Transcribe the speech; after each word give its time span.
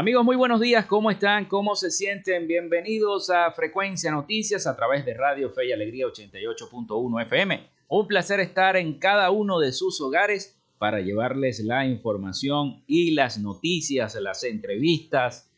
Amigos, 0.00 0.24
muy 0.24 0.36
buenos 0.36 0.62
días, 0.62 0.86
¿cómo 0.86 1.10
están? 1.10 1.44
¿Cómo 1.44 1.76
se 1.76 1.90
sienten? 1.90 2.48
Bienvenidos 2.48 3.28
a 3.28 3.50
Frecuencia 3.50 4.10
Noticias 4.10 4.66
a 4.66 4.74
través 4.74 5.04
de 5.04 5.12
Radio 5.12 5.50
Fe 5.50 5.66
y 5.66 5.72
Alegría 5.72 6.06
88.1 6.06 7.22
FM. 7.24 7.68
Un 7.88 8.08
placer 8.08 8.40
estar 8.40 8.78
en 8.78 8.94
cada 8.94 9.30
uno 9.30 9.60
de 9.60 9.72
sus 9.72 10.00
hogares 10.00 10.58
para 10.78 11.02
llevarles 11.02 11.60
la 11.60 11.84
información 11.84 12.82
y 12.86 13.10
las 13.10 13.36
noticias, 13.36 14.14
las 14.14 14.42
entrevistas, 14.42 15.50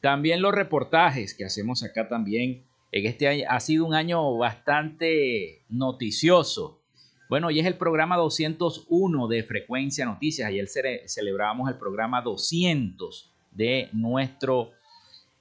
también 0.00 0.42
los 0.42 0.52
reportajes 0.52 1.32
que 1.32 1.44
hacemos 1.44 1.84
acá 1.84 2.08
también. 2.08 2.64
En 2.90 3.06
este 3.06 3.28
año 3.28 3.44
ha 3.48 3.60
sido 3.60 3.86
un 3.86 3.94
año 3.94 4.36
bastante 4.36 5.62
noticioso. 5.68 6.80
Bueno, 7.28 7.46
hoy 7.46 7.60
es 7.60 7.66
el 7.66 7.76
programa 7.76 8.16
201 8.16 9.28
de 9.28 9.44
Frecuencia 9.44 10.06
Noticias. 10.06 10.48
Ayer 10.48 10.66
celebrábamos 11.06 11.70
el 11.70 11.78
programa 11.78 12.20
200 12.20 13.30
de 13.54 13.88
nuestro 13.92 14.72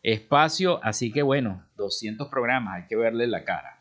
espacio. 0.01 0.79
Así 0.83 1.11
que 1.11 1.21
bueno, 1.21 1.65
200 1.77 2.27
programas, 2.29 2.81
hay 2.81 2.87
que 2.87 2.95
verle 2.95 3.27
la 3.27 3.43
cara. 3.43 3.79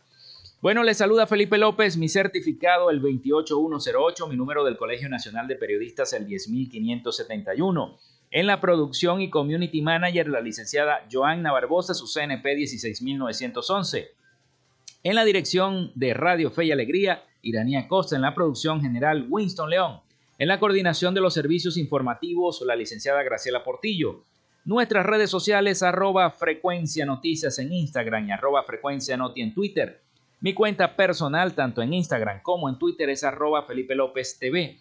Bueno, 0.61 0.85
le 0.85 0.95
saluda 0.95 1.27
Felipe 1.27 1.59
López, 1.59 1.97
mi 1.97 2.09
certificado 2.09 2.91
el 2.91 3.01
28108, 3.01 4.29
mi 4.29 4.37
número 4.37 4.65
del 4.65 4.77
Colegio 4.77 5.09
Nacional 5.09 5.49
de 5.49 5.57
Periodistas 5.57 6.13
el 6.13 6.27
10571. 6.27 7.99
En 8.31 8.47
la 8.47 8.61
producción 8.61 9.21
y 9.21 9.29
community 9.29 9.83
manager, 9.83 10.29
la 10.29 10.41
licenciada 10.41 11.05
Joanna 11.11 11.51
Barbosa, 11.53 11.95
su 11.95 12.07
CNP 12.07 12.55
16911. 12.55 14.13
En 15.03 15.15
la 15.17 15.25
dirección 15.25 15.91
de 15.97 16.15
Radio 16.15 16.53
Fe 16.53 16.67
y 16.67 16.73
Alegría, 16.73 17.25
Iranía 17.43 17.89
Costa. 17.89 18.15
En 18.15 18.23
la 18.23 18.33
producción 18.33 18.81
general, 18.81 19.27
Winston 19.29 19.69
León. 19.69 20.01
En 20.39 20.49
la 20.49 20.59
coordinación 20.59 21.15
de 21.15 21.21
los 21.21 21.35
servicios 21.35 21.77
informativos, 21.77 22.63
la 22.67 22.75
licenciada 22.75 23.23
Graciela 23.23 23.63
Portillo. 23.63 24.25
Nuestras 24.65 25.05
redes 25.05 25.31
sociales, 25.31 25.83
arroba 25.83 26.31
frecuencia 26.31 27.05
noticias 27.05 27.59
en 27.59 27.73
Instagram 27.73 28.29
y 28.29 28.33
arroba 28.33 28.63
frecuencia 28.63 29.17
noti 29.17 29.43
en 29.43 29.55
Twitter. 29.55 30.03
Mi 30.41 30.55
cuenta 30.55 30.97
personal, 30.97 31.55
tanto 31.55 31.83
en 31.83 31.95
Instagram 31.95 32.43
como 32.43 32.69
en 32.69 32.79
Twitter, 32.79 33.11
es 33.11 33.25
arroba 33.25 33.65
Felipe 33.65 33.95
López 33.95 34.39
TV. 34.39 34.79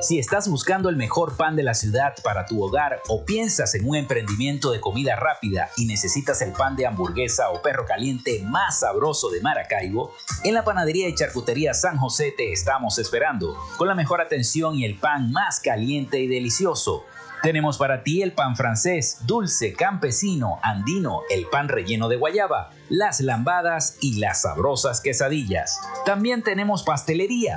Si 0.00 0.18
estás 0.18 0.48
buscando 0.48 0.88
el 0.88 0.96
mejor 0.96 1.36
pan 1.36 1.54
de 1.54 1.62
la 1.62 1.74
ciudad 1.74 2.14
para 2.24 2.46
tu 2.46 2.62
hogar 2.64 3.00
o 3.08 3.24
piensas 3.24 3.74
en 3.74 3.88
un 3.88 3.94
emprendimiento 3.94 4.72
de 4.72 4.80
comida 4.80 5.16
rápida 5.16 5.70
y 5.76 5.86
necesitas 5.86 6.42
el 6.42 6.52
pan 6.52 6.74
de 6.74 6.86
hamburguesa 6.86 7.50
o 7.50 7.62
perro 7.62 7.84
caliente 7.86 8.42
más 8.44 8.80
sabroso 8.80 9.30
de 9.30 9.40
Maracaibo, 9.42 10.12
en 10.44 10.54
la 10.54 10.64
panadería 10.64 11.08
y 11.08 11.14
charcutería 11.14 11.72
San 11.72 11.98
José 11.98 12.34
te 12.36 12.52
estamos 12.52 12.98
esperando, 12.98 13.56
con 13.76 13.86
la 13.86 13.94
mejor 13.94 14.20
atención 14.20 14.76
y 14.76 14.84
el 14.84 14.98
pan 14.98 15.30
más 15.30 15.60
caliente 15.60 16.18
y 16.18 16.26
delicioso. 16.26 17.04
Tenemos 17.42 17.76
para 17.76 18.04
ti 18.04 18.22
el 18.22 18.32
pan 18.32 18.54
francés, 18.54 19.18
dulce, 19.26 19.72
campesino, 19.72 20.60
andino, 20.62 21.22
el 21.28 21.46
pan 21.46 21.68
relleno 21.68 22.08
de 22.08 22.16
guayaba, 22.16 22.70
las 22.88 23.20
lambadas 23.20 23.96
y 24.00 24.20
las 24.20 24.42
sabrosas 24.42 25.00
quesadillas. 25.00 25.80
También 26.06 26.44
tenemos 26.44 26.84
pastelería 26.84 27.56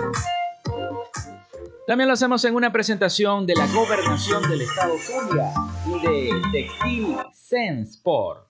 También 1.91 2.07
lo 2.07 2.13
hacemos 2.13 2.45
en 2.45 2.55
una 2.55 2.71
presentación 2.71 3.45
de 3.45 3.53
la 3.53 3.67
gobernación 3.67 4.49
del 4.49 4.61
estado 4.61 4.93
Zulia 4.97 5.53
y 5.85 6.07
de 6.07 6.41
Textil 6.53 7.17
Sensport. 7.33 8.47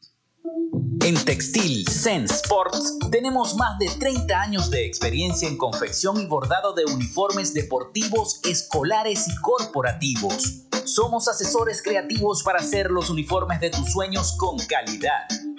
En 1.04 1.16
Textil 1.26 1.88
Sensport 1.88 2.76
tenemos 3.10 3.56
más 3.56 3.80
de 3.80 3.90
30 4.00 4.40
años 4.40 4.70
de 4.70 4.86
experiencia 4.86 5.50
en 5.50 5.58
confección 5.58 6.22
y 6.22 6.28
bordado 6.28 6.74
de 6.74 6.86
uniformes 6.86 7.56
deportivos, 7.56 8.42
escolares 8.48 9.28
y 9.28 9.36
corporativos. 9.42 10.68
Somos 10.86 11.28
asesores 11.28 11.82
creativos 11.82 12.44
para 12.44 12.60
hacer 12.60 12.92
los 12.92 13.10
uniformes 13.10 13.60
de 13.60 13.72
tus 13.72 13.92
sueños 13.92 14.36
con 14.38 14.60
calidad 14.68 15.26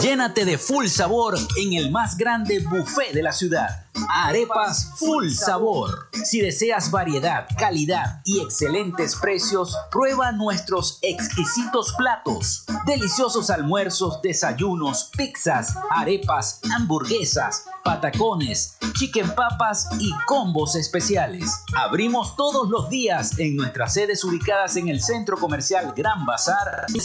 Llénate 0.00 0.44
de 0.44 0.58
full 0.58 0.86
sabor 0.88 1.36
en 1.56 1.72
el 1.72 1.90
más 1.90 2.18
grande 2.18 2.60
buffet 2.60 3.12
de 3.12 3.22
la 3.22 3.32
ciudad. 3.32 3.85
Arepas 4.08 4.92
Full 4.98 5.30
Sabor. 5.30 6.08
Si 6.24 6.40
deseas 6.40 6.90
variedad, 6.90 7.46
calidad 7.58 8.20
y 8.24 8.40
excelentes 8.40 9.16
precios, 9.16 9.76
prueba 9.90 10.32
nuestros 10.32 10.98
exquisitos 11.02 11.92
platos. 11.96 12.64
Deliciosos 12.86 13.50
almuerzos, 13.50 14.20
desayunos, 14.22 15.10
pizzas, 15.16 15.74
arepas, 15.90 16.60
hamburguesas, 16.74 17.66
patacones, 17.84 18.76
chicken 18.94 19.34
papas 19.34 19.88
y 19.98 20.10
combos 20.26 20.74
especiales. 20.74 21.50
Abrimos 21.76 22.36
todos 22.36 22.68
los 22.68 22.88
días 22.88 23.38
en 23.38 23.56
nuestras 23.56 23.94
sedes 23.94 24.24
ubicadas 24.24 24.76
en 24.76 24.88
el 24.88 25.00
centro 25.00 25.36
comercial 25.36 25.92
Gran 25.96 26.26
Bazar 26.26 26.86
y 26.92 27.00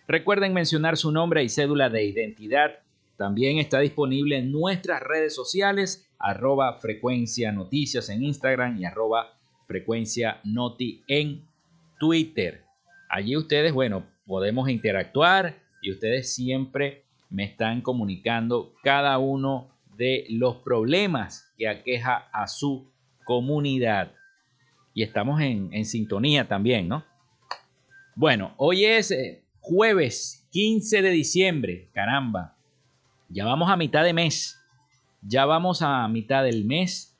Recuerden 0.07 0.53
mencionar 0.53 0.95
su 0.95 1.11
nombre 1.11 1.43
y 1.43 1.49
cédula 1.49 1.89
de 1.89 2.05
identidad. 2.05 2.79
También 3.17 3.57
está 3.57 3.79
disponible 3.79 4.37
en 4.37 4.51
nuestras 4.51 5.01
redes 5.01 5.33
sociales, 5.35 6.07
arroba 6.19 6.79
frecuencia 6.79 7.51
noticias 7.51 8.09
en 8.09 8.23
Instagram 8.23 8.79
y 8.79 8.85
arroba 8.85 9.39
frecuencia 9.67 10.39
noti 10.43 11.01
en 11.07 11.47
Twitter. 11.99 12.61
Allí 13.09 13.35
ustedes, 13.35 13.73
bueno, 13.73 14.05
podemos 14.27 14.69
interactuar 14.69 15.57
y 15.81 15.91
ustedes 15.91 16.31
siempre 16.33 17.08
me 17.29 17.43
están 17.43 17.81
comunicando 17.81 18.73
cada 18.83 19.17
uno 19.17 19.69
de 19.95 20.25
los 20.29 20.57
problemas 20.57 21.51
que 21.57 21.67
aqueja 21.67 22.29
a 22.31 22.47
su 22.47 22.89
comunidad. 23.25 24.13
Y 24.93 25.03
estamos 25.03 25.41
en, 25.41 25.69
en 25.73 25.85
sintonía 25.85 26.47
también, 26.47 26.87
¿no? 26.87 27.03
Bueno, 28.15 28.53
hoy 28.57 28.85
es 28.85 29.11
eh, 29.11 29.43
Jueves 29.59 30.47
15 30.51 31.01
de 31.01 31.09
diciembre, 31.11 31.89
caramba. 31.93 32.55
Ya 33.29 33.45
vamos 33.45 33.69
a 33.69 33.77
mitad 33.77 34.03
de 34.03 34.13
mes. 34.13 34.59
Ya 35.21 35.45
vamos 35.45 35.81
a 35.81 36.07
mitad 36.07 36.43
del 36.43 36.65
mes. 36.65 37.15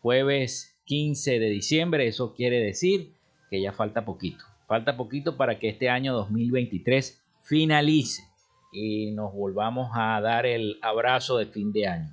Jueves 0.00 0.76
15 0.86 1.38
de 1.38 1.48
diciembre. 1.48 2.08
Eso 2.08 2.34
quiere 2.34 2.58
decir 2.58 3.12
que 3.50 3.62
ya 3.62 3.72
falta 3.72 4.04
poquito. 4.04 4.44
Falta 4.66 4.96
poquito 4.96 5.36
para 5.36 5.58
que 5.58 5.68
este 5.68 5.88
año 5.88 6.12
2023 6.12 7.22
finalice 7.42 8.31
y 8.72 9.12
nos 9.12 9.32
volvamos 9.34 9.90
a 9.94 10.20
dar 10.20 10.46
el 10.46 10.78
abrazo 10.82 11.36
de 11.36 11.46
fin 11.46 11.72
de 11.72 11.86
año. 11.86 12.12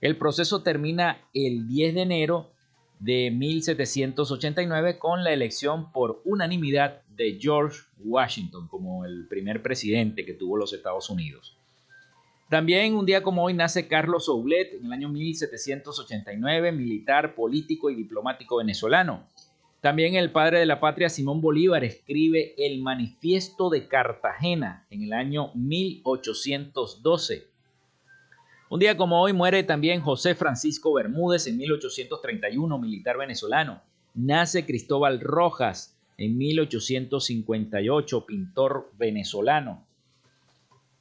El 0.00 0.16
proceso 0.16 0.62
termina 0.62 1.20
el 1.34 1.68
10 1.68 1.94
de 1.94 2.00
enero 2.00 2.50
de 2.98 3.30
1789 3.30 4.98
con 4.98 5.22
la 5.22 5.32
elección 5.32 5.92
por 5.92 6.22
unanimidad 6.24 7.02
de 7.14 7.38
George 7.38 7.82
Washington 8.02 8.66
como 8.68 9.04
el 9.04 9.28
primer 9.28 9.62
presidente 9.62 10.24
que 10.24 10.32
tuvo 10.32 10.56
los 10.56 10.72
Estados 10.72 11.10
Unidos. 11.10 11.59
También 12.50 12.96
un 12.96 13.06
día 13.06 13.22
como 13.22 13.44
hoy 13.44 13.54
nace 13.54 13.86
Carlos 13.86 14.28
Oulet 14.28 14.74
en 14.74 14.86
el 14.86 14.92
año 14.92 15.08
1789, 15.08 16.72
militar, 16.72 17.36
político 17.36 17.90
y 17.90 17.94
diplomático 17.94 18.56
venezolano. 18.56 19.24
También 19.80 20.16
el 20.16 20.32
padre 20.32 20.58
de 20.58 20.66
la 20.66 20.80
patria, 20.80 21.08
Simón 21.08 21.40
Bolívar, 21.40 21.84
escribe 21.84 22.54
el 22.58 22.82
Manifiesto 22.82 23.70
de 23.70 23.86
Cartagena 23.86 24.84
en 24.90 25.04
el 25.04 25.12
año 25.12 25.52
1812. 25.54 27.46
Un 28.68 28.80
día 28.80 28.96
como 28.96 29.22
hoy 29.22 29.32
muere 29.32 29.62
también 29.62 30.00
José 30.00 30.34
Francisco 30.34 30.92
Bermúdez 30.92 31.46
en 31.46 31.56
1831, 31.56 32.78
militar 32.80 33.16
venezolano. 33.16 33.80
Nace 34.12 34.66
Cristóbal 34.66 35.20
Rojas 35.20 35.96
en 36.18 36.36
1858, 36.36 38.26
pintor 38.26 38.90
venezolano. 38.98 39.86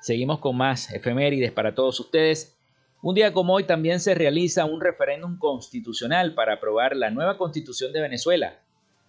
Seguimos 0.00 0.38
con 0.38 0.56
más 0.56 0.90
efemérides 0.92 1.52
para 1.52 1.74
todos 1.74 2.00
ustedes. 2.00 2.56
Un 3.02 3.14
día 3.14 3.30
como 3.32 3.52
hoy 3.54 3.64
también 3.64 4.00
se 4.00 4.14
realiza 4.14 4.64
un 4.64 4.80
referéndum 4.80 5.38
constitucional 5.38 6.32
para 6.34 6.54
aprobar 6.54 6.96
la 6.96 7.10
nueva 7.10 7.36
constitución 7.36 7.92
de 7.92 8.00
Venezuela. 8.00 8.58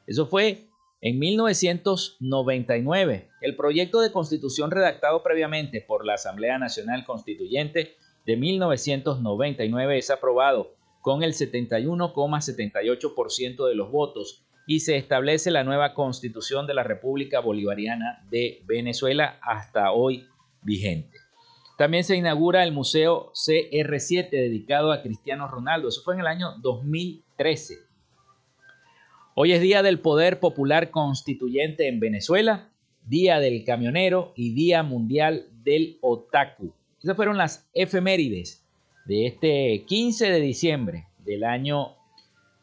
Eso 0.06 0.26
fue 0.26 0.68
en 1.00 1.20
1999, 1.20 3.30
el 3.42 3.56
proyecto 3.56 4.02
de 4.02 4.12
constitución 4.12 4.72
redactado 4.72 5.22
previamente 5.22 5.80
por 5.82 6.04
la 6.06 6.16
Asamblea 6.16 6.58
Nacional 6.58 7.06
Constituyente 7.06 7.96
de 8.26 8.36
1999 8.36 9.96
es 9.98 10.10
aprobado 10.10 10.74
con 11.02 11.22
el 11.24 11.34
71,78% 11.34 13.68
de 13.68 13.76
los 13.76 13.92
votos 13.92 14.44
y 14.66 14.80
se 14.82 14.98
establece 14.98 15.52
la 15.52 15.64
nueva 15.64 15.94
constitución 15.94 16.68
de 16.68 16.74
la 16.74 16.84
República 16.84 17.40
Bolivariana 17.40 18.26
de 18.30 18.62
Venezuela 18.66 19.40
hasta 19.42 19.92
hoy 19.92 20.28
vigente. 20.62 21.18
También 21.78 22.04
se 22.04 22.18
inaugura 22.18 22.64
el 22.64 22.74
Museo 22.74 23.32
CR7 23.34 24.32
dedicado 24.32 24.92
a 24.92 25.04
Cristiano 25.04 25.48
Ronaldo. 25.48 25.90
Eso 25.90 26.02
fue 26.02 26.16
en 26.16 26.22
el 26.22 26.28
año 26.28 26.56
2013. 26.60 27.87
Hoy 29.40 29.52
es 29.52 29.62
Día 29.62 29.84
del 29.84 30.00
Poder 30.00 30.40
Popular 30.40 30.90
Constituyente 30.90 31.88
en 31.88 32.00
Venezuela, 32.00 32.72
Día 33.06 33.40
del 33.40 33.64
Camionero 33.64 34.34
y 34.36 34.56
Día 34.56 34.82
Mundial 34.82 35.46
del 35.64 36.00
Otaku. 36.02 36.74
Esas 37.04 37.16
fueron 37.16 37.38
las 37.38 37.70
efemérides 37.76 38.66
de 39.06 39.28
este 39.28 39.86
15 39.86 40.32
de 40.32 40.40
diciembre 40.40 41.06
del 41.20 41.44
año 41.44 41.98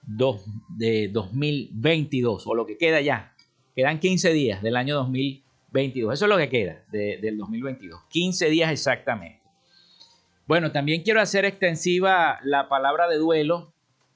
de 0.02 1.10
2022, 1.12 2.44
o 2.44 2.54
lo 2.56 2.66
que 2.66 2.76
queda 2.76 3.00
ya. 3.00 3.36
Quedan 3.76 4.00
15 4.00 4.32
días 4.32 4.60
del 4.60 4.74
año 4.74 4.96
2022. 4.96 6.12
Eso 6.12 6.24
es 6.24 6.28
lo 6.28 6.38
que 6.38 6.48
queda 6.48 6.82
del 6.90 7.38
2022. 7.38 8.00
15 8.08 8.48
días 8.50 8.72
exactamente. 8.72 9.40
Bueno, 10.48 10.72
también 10.72 11.04
quiero 11.04 11.20
hacer 11.20 11.44
extensiva 11.44 12.40
la 12.42 12.68
palabra 12.68 13.06
de 13.06 13.18
duelo, 13.18 13.73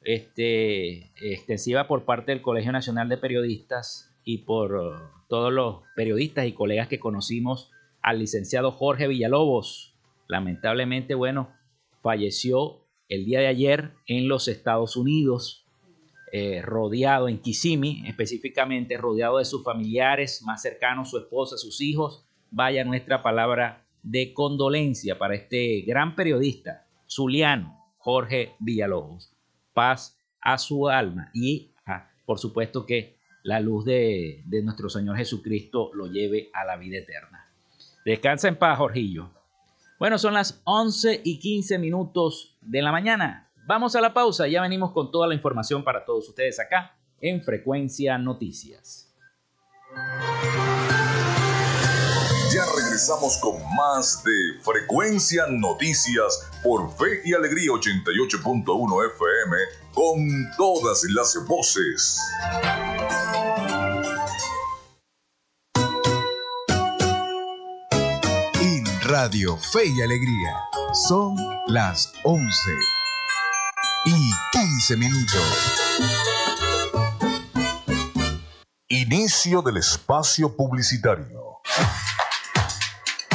este, 0.08 1.12
extensiva 1.20 1.86
por 1.86 2.06
parte 2.06 2.32
del 2.32 2.40
Colegio 2.40 2.72
Nacional 2.72 3.10
de 3.10 3.18
Periodistas 3.18 4.16
y 4.24 4.38
por 4.38 4.74
uh, 4.74 4.94
todos 5.28 5.52
los 5.52 5.82
periodistas 5.96 6.46
y 6.46 6.54
colegas 6.54 6.88
que 6.88 6.98
conocimos 6.98 7.70
al 8.00 8.18
licenciado 8.18 8.72
Jorge 8.72 9.06
Villalobos. 9.06 9.98
Lamentablemente, 10.26 11.14
bueno, 11.14 11.50
falleció 12.00 12.86
el 13.10 13.26
día 13.26 13.40
de 13.40 13.48
ayer 13.48 13.92
en 14.06 14.28
los 14.28 14.48
Estados 14.48 14.96
Unidos, 14.96 15.66
eh, 16.32 16.62
rodeado 16.62 17.28
en 17.28 17.42
Kissimmee, 17.42 18.08
específicamente 18.08 18.96
rodeado 18.96 19.36
de 19.36 19.44
sus 19.44 19.62
familiares 19.62 20.42
más 20.42 20.62
cercanos, 20.62 21.10
su 21.10 21.18
esposa, 21.18 21.58
sus 21.58 21.82
hijos. 21.82 22.24
Vaya 22.50 22.82
nuestra 22.82 23.22
palabra 23.22 23.86
de 24.02 24.32
condolencia 24.32 25.18
para 25.18 25.34
este 25.34 25.82
gran 25.82 26.16
periodista, 26.16 26.86
zuliano, 27.06 27.76
Jorge 27.98 28.54
Villalobos. 28.58 29.34
Paz 29.78 30.18
a 30.40 30.58
su 30.58 30.88
alma 30.88 31.30
y, 31.32 31.70
por 32.26 32.40
supuesto, 32.40 32.84
que 32.84 33.16
la 33.44 33.60
luz 33.60 33.84
de, 33.84 34.42
de 34.44 34.60
nuestro 34.60 34.88
Señor 34.88 35.16
Jesucristo 35.16 35.92
lo 35.94 36.06
lleve 36.08 36.50
a 36.52 36.64
la 36.64 36.76
vida 36.76 36.98
eterna. 36.98 37.48
Descansa 38.04 38.48
en 38.48 38.56
paz, 38.56 38.76
Jorgillo. 38.76 39.30
Bueno, 40.00 40.18
son 40.18 40.34
las 40.34 40.60
11 40.64 41.20
y 41.24 41.38
15 41.38 41.78
minutos 41.78 42.56
de 42.60 42.82
la 42.82 42.90
mañana. 42.90 43.52
Vamos 43.68 43.94
a 43.94 44.00
la 44.00 44.12
pausa, 44.12 44.48
ya 44.48 44.62
venimos 44.62 44.90
con 44.90 45.12
toda 45.12 45.28
la 45.28 45.34
información 45.34 45.84
para 45.84 46.04
todos 46.04 46.28
ustedes 46.28 46.58
acá 46.58 46.96
en 47.20 47.40
Frecuencia 47.44 48.18
Noticias. 48.18 49.14
Regresamos 52.98 53.38
con 53.38 53.54
más 53.76 54.24
de 54.24 54.60
Frecuencia 54.60 55.46
Noticias 55.48 56.50
por 56.64 56.92
Fe 56.96 57.20
y 57.24 57.32
Alegría 57.32 57.70
88.1 57.70 59.06
FM 59.14 59.56
con 59.94 60.50
todas 60.56 61.04
las 61.10 61.38
voces. 61.46 62.18
En 68.60 68.84
Radio 69.02 69.56
Fe 69.58 69.86
y 69.86 70.02
Alegría 70.02 70.56
son 71.08 71.36
las 71.68 72.12
11 72.24 72.50
y 74.06 74.32
15 74.50 74.96
minutos. 74.96 75.78
Inicio 78.88 79.62
del 79.62 79.76
espacio 79.76 80.56
publicitario. 80.56 81.60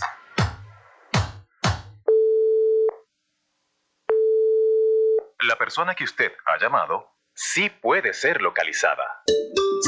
La 5.47 5.55
persona 5.57 5.93
que 5.93 6.05
usted 6.05 6.31
ha 6.47 6.57
llamado 6.59 7.13
sí 7.35 7.69
puede 7.69 8.13
ser 8.13 8.41
localizada. 8.41 9.23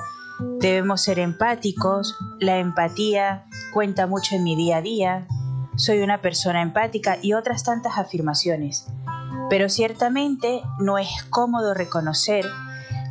debemos 0.60 1.02
ser 1.02 1.18
empáticos, 1.18 2.16
la 2.40 2.60
empatía 2.60 3.48
cuenta 3.74 4.06
mucho 4.06 4.36
en 4.36 4.44
mi 4.44 4.56
día 4.56 4.78
a 4.78 4.82
día, 4.84 5.28
soy 5.76 6.02
una 6.02 6.22
persona 6.22 6.62
empática 6.62 7.18
y 7.20 7.34
otras 7.34 7.64
tantas 7.64 7.98
afirmaciones. 7.98 8.86
Pero 9.52 9.68
ciertamente 9.68 10.62
no 10.80 10.98
es 10.98 11.10
cómodo 11.30 11.74
reconocer 11.74 12.46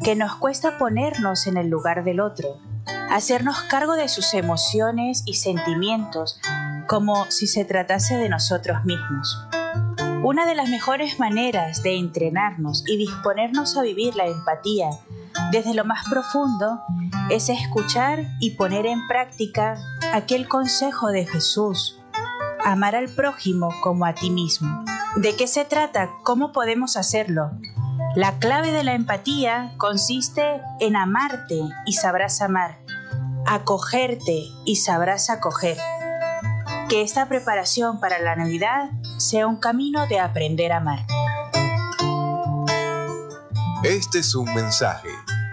que 0.02 0.16
nos 0.16 0.36
cuesta 0.36 0.78
ponernos 0.78 1.46
en 1.46 1.58
el 1.58 1.68
lugar 1.68 2.02
del 2.02 2.18
otro, 2.18 2.56
hacernos 3.10 3.60
cargo 3.64 3.92
de 3.92 4.08
sus 4.08 4.32
emociones 4.32 5.22
y 5.26 5.34
sentimientos 5.34 6.40
como 6.88 7.30
si 7.30 7.46
se 7.46 7.66
tratase 7.66 8.16
de 8.16 8.30
nosotros 8.30 8.86
mismos. 8.86 9.38
Una 10.22 10.46
de 10.46 10.54
las 10.54 10.70
mejores 10.70 11.20
maneras 11.20 11.82
de 11.82 11.98
entrenarnos 11.98 12.84
y 12.88 12.96
disponernos 12.96 13.76
a 13.76 13.82
vivir 13.82 14.16
la 14.16 14.24
empatía 14.24 14.88
desde 15.52 15.74
lo 15.74 15.84
más 15.84 16.08
profundo 16.08 16.80
es 17.28 17.50
escuchar 17.50 18.24
y 18.40 18.52
poner 18.52 18.86
en 18.86 19.06
práctica 19.08 19.76
aquel 20.14 20.48
consejo 20.48 21.08
de 21.08 21.26
Jesús, 21.26 21.99
amar 22.64 22.96
al 22.96 23.08
prójimo 23.08 23.70
como 23.82 24.04
a 24.04 24.14
ti 24.14 24.30
mismo. 24.30 24.84
¿De 25.16 25.34
qué 25.36 25.46
se 25.46 25.64
trata? 25.64 26.10
¿Cómo 26.22 26.52
podemos 26.52 26.96
hacerlo? 26.96 27.50
La 28.14 28.38
clave 28.38 28.72
de 28.72 28.84
la 28.84 28.94
empatía 28.94 29.74
consiste 29.76 30.60
en 30.80 30.96
amarte 30.96 31.60
y 31.86 31.92
sabrás 31.94 32.40
amar, 32.40 32.78
acogerte 33.46 34.46
y 34.64 34.76
sabrás 34.76 35.30
acoger. 35.30 35.76
Que 36.88 37.02
esta 37.02 37.28
preparación 37.28 38.00
para 38.00 38.18
la 38.18 38.34
Navidad 38.36 38.90
sea 39.18 39.46
un 39.46 39.56
camino 39.56 40.06
de 40.06 40.18
aprender 40.18 40.72
a 40.72 40.78
amar. 40.78 41.06
Este 43.84 44.18
es 44.18 44.34
un 44.34 44.52
mensaje 44.54 45.08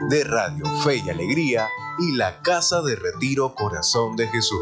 de 0.10 0.24
Radio 0.24 0.66
Fe 0.84 0.98
y 0.98 1.10
Alegría 1.10 1.68
y 2.00 2.16
la 2.16 2.42
Casa 2.42 2.82
de 2.82 2.96
Retiro 2.96 3.56
Corazón 3.56 4.16
de 4.16 4.28
Jesús. 4.28 4.62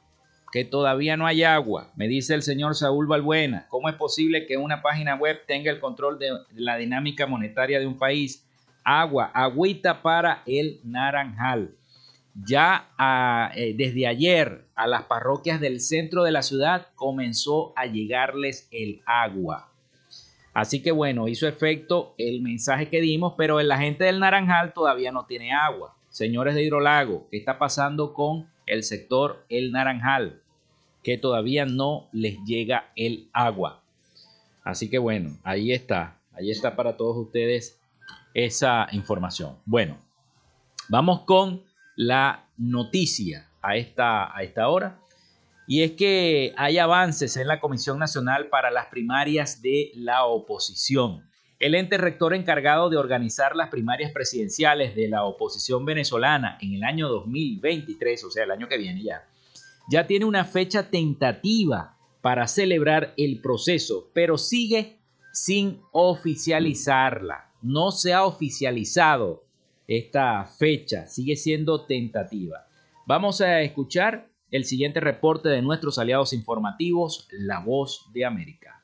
Que 0.51 0.63
todavía 0.63 1.17
no 1.17 1.25
hay 1.25 1.43
agua. 1.43 1.91
Me 1.95 2.07
dice 2.07 2.33
el 2.35 2.43
señor 2.43 2.75
Saúl 2.75 3.07
Balbuena. 3.07 3.67
¿Cómo 3.69 3.89
es 3.89 3.95
posible 3.95 4.45
que 4.45 4.57
una 4.57 4.81
página 4.81 5.15
web 5.15 5.41
tenga 5.47 5.71
el 5.71 5.79
control 5.79 6.19
de 6.19 6.31
la 6.53 6.77
dinámica 6.77 7.25
monetaria 7.25 7.79
de 7.79 7.87
un 7.87 7.97
país? 7.97 8.47
Agua, 8.83 9.31
agüita 9.33 10.01
para 10.01 10.43
el 10.45 10.79
Naranjal. 10.83 11.75
Ya 12.35 12.89
eh, 13.55 13.73
desde 13.75 14.07
ayer 14.07 14.65
a 14.75 14.87
las 14.87 15.03
parroquias 15.03 15.59
del 15.59 15.81
centro 15.81 16.23
de 16.23 16.31
la 16.31 16.41
ciudad 16.41 16.87
comenzó 16.95 17.73
a 17.75 17.85
llegarles 17.85 18.67
el 18.71 19.01
agua. 19.05 19.72
Así 20.53 20.83
que 20.83 20.91
bueno, 20.91 21.27
hizo 21.27 21.47
efecto 21.47 22.13
el 22.17 22.41
mensaje 22.41 22.89
que 22.89 23.01
dimos, 23.01 23.33
pero 23.37 23.59
la 23.61 23.79
gente 23.79 24.03
del 24.03 24.19
Naranjal 24.19 24.73
todavía 24.73 25.11
no 25.11 25.25
tiene 25.25 25.51
agua. 25.51 25.95
Señores 26.09 26.53
de 26.53 26.63
Hidrolago, 26.63 27.27
¿qué 27.31 27.37
está 27.37 27.57
pasando 27.57 28.13
con 28.13 28.47
el 28.67 28.83
sector 28.83 29.45
El 29.49 29.71
Naranjal? 29.71 30.41
Que 31.01 31.17
todavía 31.17 31.65
no 31.65 32.07
les 32.11 32.37
llega 32.45 32.91
el 32.95 33.29
agua. 33.33 33.81
Así 34.63 34.89
que 34.89 34.99
bueno, 34.99 35.37
ahí 35.43 35.71
está. 35.71 36.19
Ahí 36.33 36.51
está 36.51 36.75
para 36.75 36.97
todos 36.97 37.17
ustedes 37.17 37.79
esa 38.35 38.87
información. 38.91 39.57
Bueno, 39.65 39.97
vamos 40.87 41.21
con 41.21 41.63
la 41.95 42.45
noticia 42.57 43.49
a 43.61 43.75
esta, 43.75 44.35
a 44.35 44.43
esta 44.43 44.67
hora 44.67 44.99
y 45.67 45.83
es 45.83 45.91
que 45.91 46.53
hay 46.57 46.77
avances 46.77 47.37
en 47.37 47.47
la 47.47 47.59
Comisión 47.59 47.99
Nacional 47.99 48.47
para 48.49 48.71
las 48.71 48.87
Primarias 48.87 49.61
de 49.61 49.91
la 49.95 50.25
Oposición. 50.25 51.23
El 51.59 51.75
ente 51.75 51.97
rector 51.97 52.33
encargado 52.33 52.89
de 52.89 52.97
organizar 52.97 53.55
las 53.55 53.69
primarias 53.69 54.11
presidenciales 54.11 54.95
de 54.95 55.07
la 55.07 55.23
oposición 55.23 55.85
venezolana 55.85 56.57
en 56.59 56.73
el 56.73 56.83
año 56.83 57.07
2023, 57.07 58.23
o 58.25 58.31
sea, 58.31 58.43
el 58.43 58.51
año 58.51 58.67
que 58.67 58.77
viene 58.77 59.01
ya, 59.01 59.23
ya 59.89 60.05
tiene 60.05 60.25
una 60.25 60.43
fecha 60.43 60.89
tentativa 60.89 61.95
para 62.21 62.47
celebrar 62.47 63.13
el 63.15 63.39
proceso, 63.39 64.09
pero 64.13 64.37
sigue 64.37 64.99
sin 65.31 65.79
oficializarla. 65.93 67.49
No 67.61 67.91
se 67.91 68.13
ha 68.13 68.25
oficializado 68.25 69.45
esta 69.87 70.43
fecha, 70.43 71.07
sigue 71.07 71.37
siendo 71.37 71.85
tentativa. 71.85 72.67
Vamos 73.05 73.39
a 73.39 73.61
escuchar 73.61 74.32
el 74.53 74.65
siguiente 74.65 74.99
reporte 74.99 75.49
de 75.49 75.63
nuestros 75.63 75.97
aliados 75.97 76.31
informativos, 76.31 77.27
La 77.31 77.59
Voz 77.59 78.05
de 78.13 78.23
América. 78.23 78.82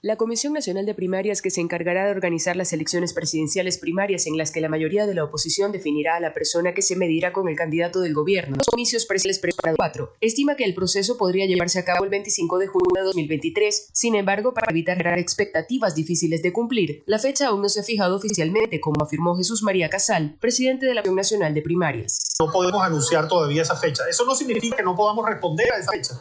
La 0.00 0.14
Comisión 0.14 0.52
Nacional 0.52 0.86
de 0.86 0.94
Primarias, 0.94 1.42
que 1.42 1.50
se 1.50 1.60
encargará 1.60 2.04
de 2.04 2.12
organizar 2.12 2.54
las 2.54 2.72
elecciones 2.72 3.12
presidenciales 3.12 3.78
primarias 3.78 4.28
en 4.28 4.36
las 4.36 4.52
que 4.52 4.60
la 4.60 4.68
mayoría 4.68 5.06
de 5.06 5.14
la 5.14 5.24
oposición 5.24 5.72
definirá 5.72 6.14
a 6.14 6.20
la 6.20 6.32
persona 6.32 6.72
que 6.72 6.82
se 6.82 6.94
medirá 6.94 7.32
con 7.32 7.48
el 7.48 7.56
candidato 7.56 7.98
del 7.98 8.14
gobierno, 8.14 8.58
los 8.58 8.66
comicios 8.68 9.06
presidenciales 9.06 9.40
preparados 9.40 9.76
4, 9.76 10.12
estima 10.20 10.54
que 10.54 10.62
el 10.62 10.74
proceso 10.74 11.18
podría 11.18 11.46
llevarse 11.46 11.80
a 11.80 11.84
cabo 11.84 12.04
el 12.04 12.10
25 12.10 12.58
de 12.58 12.68
junio 12.68 12.92
de 12.94 13.00
2023. 13.00 13.88
Sin 13.92 14.14
embargo, 14.14 14.54
para 14.54 14.70
evitar 14.70 14.98
generar 14.98 15.18
expectativas 15.18 15.96
difíciles 15.96 16.42
de 16.42 16.52
cumplir, 16.52 17.02
la 17.06 17.18
fecha 17.18 17.48
aún 17.48 17.62
no 17.62 17.68
se 17.68 17.80
ha 17.80 17.82
fijado 17.82 18.14
oficialmente, 18.14 18.80
como 18.80 19.02
afirmó 19.02 19.36
Jesús 19.36 19.64
María 19.64 19.90
Casal, 19.90 20.36
presidente 20.38 20.86
de 20.86 20.94
la 20.94 21.02
Comisión 21.02 21.16
Nacional 21.16 21.54
de 21.54 21.62
Primarias. 21.62 22.36
No 22.38 22.52
podemos 22.52 22.80
anunciar 22.84 23.26
todavía 23.26 23.62
esa 23.62 23.74
fecha. 23.74 24.04
Eso 24.08 24.24
no 24.24 24.36
significa 24.36 24.76
que 24.76 24.84
no 24.84 24.94
podamos 24.94 25.26
responder 25.26 25.72
a 25.72 25.78
esa 25.78 25.90
fecha. 25.90 26.14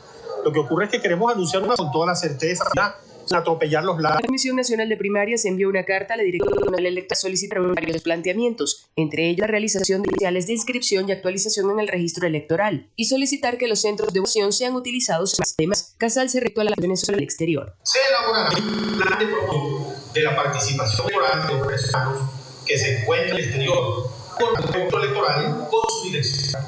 Lo 0.44 0.52
que 0.52 0.58
ocurre 0.62 0.86
es 0.86 0.92
que 0.92 1.00
queremos 1.00 1.32
anunciar 1.32 1.64
con 1.68 1.92
toda 1.92 2.08
la 2.08 2.16
certeza 2.16 2.66
atropellar 3.36 3.84
los 3.84 4.00
La 4.00 4.20
Comisión 4.26 4.56
Nacional 4.56 4.90
de 4.90 4.98
Primarias 4.98 5.46
envió 5.46 5.70
una 5.70 5.84
carta 5.84 6.14
a 6.14 6.18
la 6.18 6.24
directora 6.24 6.78
electa 6.78 7.16
solicitando 7.16 7.74
varios 7.74 8.02
planteamientos, 8.02 8.90
entre 8.96 9.30
ellos 9.30 9.42
la 9.42 9.48
realización 9.48 10.02
de 10.02 10.10
iniciales 10.10 10.48
de 10.48 10.54
inscripción 10.54 11.08
y 11.08 11.12
actualización 11.12 11.72
en 11.72 11.80
el 11.80 11.88
registro 11.88 12.28
electoral, 12.28 12.90
y 12.96 13.06
solicitar 13.06 13.58
que 13.58 13.68
los 13.68 13.82
centros 13.82 14.14
de 14.14 14.20
votación 14.20 14.54
sean 14.54 14.76
utilizados 14.76 15.38
en 15.40 15.46
sistemas. 15.46 15.96
Casal 15.98 16.30
se 16.30 16.40
rectó 16.40 16.62
a 16.62 16.66
la 16.66 16.74
Venezuela 16.78 17.18
al 17.18 17.24
exterior. 17.24 17.76
Se 17.84 18.00
elaborará 18.10 18.50
un 18.58 18.98
plan 18.98 19.20
de 19.20 19.26
promoción 19.26 20.14
de 20.14 20.22
la 20.22 20.36
participación 20.36 21.08
electoral 21.08 21.48
de 21.48 21.54
los 21.54 21.68
venezolanos 21.68 22.22
que 22.66 22.78
se 22.78 23.00
encuentran 23.00 23.30
en 23.30 23.36
el 23.36 23.44
exterior 23.44 24.10
con 24.38 24.76
el 24.76 25.04
electoral 25.04 25.68
con 25.70 25.82
su 25.90 26.04
dirección 26.06 26.64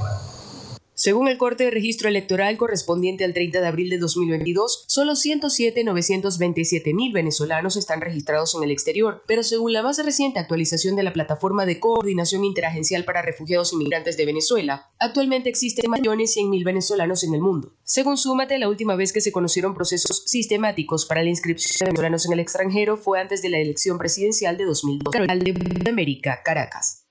según 1.00 1.30
el 1.30 1.38
corte 1.38 1.64
de 1.64 1.72
registro 1.72 2.10
electoral 2.10 2.58
correspondiente 2.58 3.24
al 3.24 3.34
30 3.34 3.62
de 3.62 3.68
abril 3.68 3.90
de 3.90 4.00
2022, 4.00 4.84
solo 4.86 5.14
107.927 5.14 6.94
mil 6.94 7.14
venezolanos 7.14 7.78
están 7.78 8.02
registrados 8.02 8.54
en 8.54 8.64
el 8.64 8.72
exterior, 8.72 9.24
pero 9.26 9.44
según 9.44 9.72
la 9.72 9.82
más 9.82 10.04
reciente 10.04 10.40
actualización 10.40 10.98
de 10.98 11.04
la 11.04 11.14
Plataforma 11.14 11.66
de 11.66 11.80
Coordinación 11.80 12.44
Interagencial 12.44 13.06
para 13.06 13.22
Refugiados 13.22 13.72
y 13.72 13.78
Migrantes 13.78 14.18
de 14.18 14.26
Venezuela, 14.26 14.92
actualmente 15.00 15.48
existen 15.48 15.90
millones 15.90 16.36
mil 16.36 16.66
venezolanos 16.66 17.24
en 17.24 17.34
el 17.34 17.40
mundo. 17.40 17.72
Según 17.86 18.18
Súmate, 18.18 18.58
la 18.58 18.68
última 18.68 18.98
vez 18.98 19.14
que 19.14 19.22
se 19.22 19.32
conocieron 19.32 19.76
procesos 19.76 20.24
sistemáticos 20.26 21.06
para 21.06 21.24
la 21.24 21.30
inscripción 21.30 21.88
de 21.88 21.92
venezolanos 21.92 22.26
en 22.26 22.34
el 22.34 22.42
extranjero 22.42 22.98
fue 22.98 23.22
antes 23.22 23.42
de 23.42 23.48
la 23.48 23.60
elección 23.60 23.98
presidencial 23.98 24.58
de 24.58 24.66
2002. 24.66 25.14
de 25.14 25.90
América, 25.90 26.42
Caracas. 26.44 27.09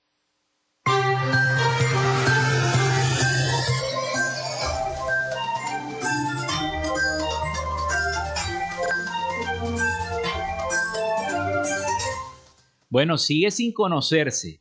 Bueno, 12.89 13.19
sigue 13.19 13.51
sin 13.51 13.71
conocerse. 13.71 14.59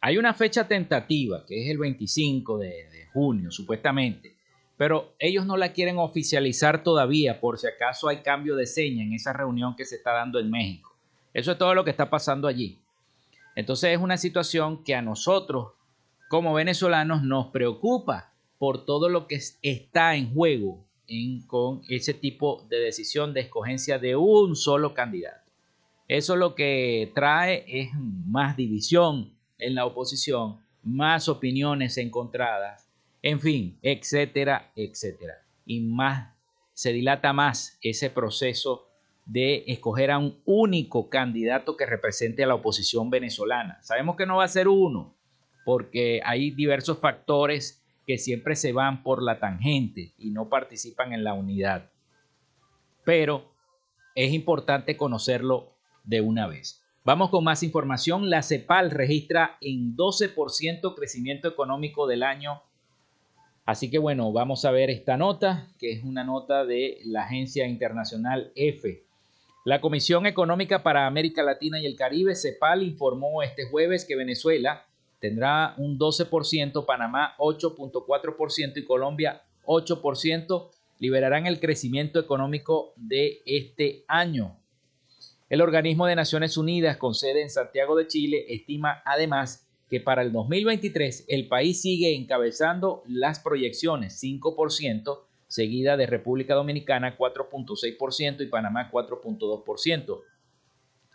Hay 0.00 0.16
una 0.16 0.32
fecha 0.32 0.66
tentativa, 0.66 1.44
que 1.44 1.62
es 1.62 1.70
el 1.70 1.76
25 1.76 2.56
de, 2.58 3.08
junio, 3.12 3.50
supuestamente, 3.50 4.34
pero 4.78 5.14
ellos 5.18 5.44
no 5.46 5.56
la 5.56 5.72
quieren 5.72 5.98
oficializar 5.98 6.82
todavía 6.82 7.40
por 7.40 7.58
si 7.58 7.66
acaso 7.66 8.08
hay 8.08 8.18
cambio 8.18 8.56
de 8.56 8.66
seña 8.66 9.02
en 9.02 9.12
esa 9.12 9.32
reunión 9.32 9.74
que 9.76 9.84
se 9.84 9.96
está 9.96 10.12
dando 10.12 10.38
en 10.38 10.50
México. 10.50 10.94
Eso 11.34 11.52
es 11.52 11.58
todo 11.58 11.74
lo 11.74 11.84
que 11.84 11.90
está 11.90 12.08
pasando 12.08 12.48
allí. 12.48 12.78
Entonces 13.54 13.90
es 13.90 13.98
una 13.98 14.16
situación 14.16 14.82
que 14.82 14.94
a 14.94 15.02
nosotros 15.02 15.72
como 16.28 16.54
venezolanos 16.54 17.22
nos 17.22 17.48
preocupa 17.48 18.32
por 18.58 18.84
todo 18.84 19.08
lo 19.08 19.26
que 19.26 19.38
está 19.62 20.16
en 20.16 20.32
juego 20.32 20.84
con 21.46 21.82
ese 21.88 22.14
tipo 22.14 22.66
de 22.68 22.80
decisión 22.80 23.32
de 23.32 23.40
escogencia 23.40 23.98
de 23.98 24.16
un 24.16 24.56
solo 24.56 24.92
candidato. 24.92 25.45
Eso 26.08 26.36
lo 26.36 26.54
que 26.54 27.10
trae 27.14 27.64
es 27.66 27.90
más 27.94 28.56
división 28.56 29.36
en 29.58 29.74
la 29.74 29.86
oposición, 29.86 30.60
más 30.82 31.28
opiniones 31.28 31.98
encontradas, 31.98 32.88
en 33.22 33.40
fin, 33.40 33.78
etcétera, 33.82 34.70
etcétera. 34.76 35.34
Y 35.64 35.80
más 35.80 36.32
se 36.74 36.92
dilata 36.92 37.32
más 37.32 37.78
ese 37.82 38.10
proceso 38.10 38.86
de 39.24 39.64
escoger 39.66 40.12
a 40.12 40.18
un 40.18 40.40
único 40.44 41.10
candidato 41.10 41.76
que 41.76 41.86
represente 41.86 42.44
a 42.44 42.46
la 42.46 42.54
oposición 42.54 43.10
venezolana. 43.10 43.82
Sabemos 43.82 44.14
que 44.14 44.26
no 44.26 44.36
va 44.36 44.44
a 44.44 44.48
ser 44.48 44.68
uno, 44.68 45.16
porque 45.64 46.20
hay 46.24 46.52
diversos 46.52 47.00
factores 47.00 47.82
que 48.06 48.18
siempre 48.18 48.54
se 48.54 48.72
van 48.72 49.02
por 49.02 49.20
la 49.20 49.40
tangente 49.40 50.14
y 50.18 50.30
no 50.30 50.48
participan 50.48 51.12
en 51.12 51.24
la 51.24 51.34
unidad. 51.34 51.90
Pero 53.04 53.52
es 54.14 54.32
importante 54.32 54.96
conocerlo 54.96 55.75
de 56.06 56.22
una 56.22 56.46
vez. 56.46 56.82
Vamos 57.04 57.30
con 57.30 57.44
más 57.44 57.62
información. 57.62 58.30
La 58.30 58.42
CEPAL 58.42 58.90
registra 58.90 59.58
en 59.60 59.96
12% 59.96 60.94
crecimiento 60.96 61.46
económico 61.46 62.06
del 62.06 62.22
año. 62.22 62.62
Así 63.64 63.90
que 63.90 63.98
bueno, 63.98 64.32
vamos 64.32 64.64
a 64.64 64.70
ver 64.70 64.90
esta 64.90 65.16
nota, 65.16 65.68
que 65.78 65.92
es 65.92 66.02
una 66.02 66.24
nota 66.24 66.64
de 66.64 66.98
la 67.04 67.24
agencia 67.24 67.66
internacional 67.66 68.52
EFE. 68.56 69.04
La 69.64 69.80
Comisión 69.80 70.26
Económica 70.26 70.84
para 70.84 71.08
América 71.08 71.42
Latina 71.42 71.80
y 71.80 71.86
el 71.86 71.96
Caribe, 71.96 72.36
CEPAL, 72.36 72.84
informó 72.84 73.42
este 73.42 73.66
jueves 73.66 74.04
que 74.04 74.14
Venezuela 74.14 74.86
tendrá 75.18 75.74
un 75.78 75.98
12%, 75.98 76.86
Panamá 76.86 77.34
8.4% 77.38 78.76
y 78.76 78.84
Colombia 78.84 79.42
8%, 79.64 80.70
liberarán 80.98 81.46
el 81.46 81.58
crecimiento 81.58 82.20
económico 82.20 82.92
de 82.96 83.42
este 83.44 84.04
año. 84.06 84.56
El 85.48 85.60
organismo 85.60 86.06
de 86.06 86.16
Naciones 86.16 86.56
Unidas 86.56 86.96
con 86.96 87.14
sede 87.14 87.40
en 87.40 87.50
Santiago 87.50 87.94
de 87.94 88.08
Chile 88.08 88.46
estima 88.48 89.00
además 89.04 89.64
que 89.88 90.00
para 90.00 90.22
el 90.22 90.32
2023 90.32 91.26
el 91.28 91.46
país 91.46 91.80
sigue 91.80 92.16
encabezando 92.16 93.04
las 93.06 93.38
proyecciones 93.38 94.20
5%, 94.20 95.20
seguida 95.46 95.96
de 95.96 96.06
República 96.06 96.54
Dominicana 96.54 97.16
4.6% 97.16 98.42
y 98.42 98.46
Panamá 98.46 98.90
4.2%. 98.90 100.20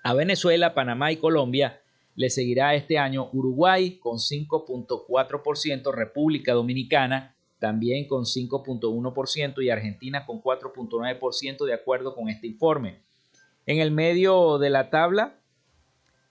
A 0.04 0.14
Venezuela, 0.14 0.74
Panamá 0.74 1.12
y 1.12 1.18
Colombia 1.18 1.82
le 2.16 2.30
seguirá 2.30 2.74
este 2.74 2.98
año 2.98 3.30
Uruguay 3.34 3.98
con 4.00 4.18
5.4%, 4.18 5.94
República 5.94 6.54
Dominicana 6.54 7.36
también 7.60 8.08
con 8.08 8.24
5.1% 8.24 9.62
y 9.62 9.70
Argentina 9.70 10.26
con 10.26 10.42
4.9% 10.42 11.66
de 11.66 11.74
acuerdo 11.74 12.16
con 12.16 12.30
este 12.30 12.48
informe. 12.48 13.02
En 13.66 13.80
el 13.80 13.92
medio 13.92 14.58
de 14.58 14.72
la 14.72 14.90
tabla 14.90 15.36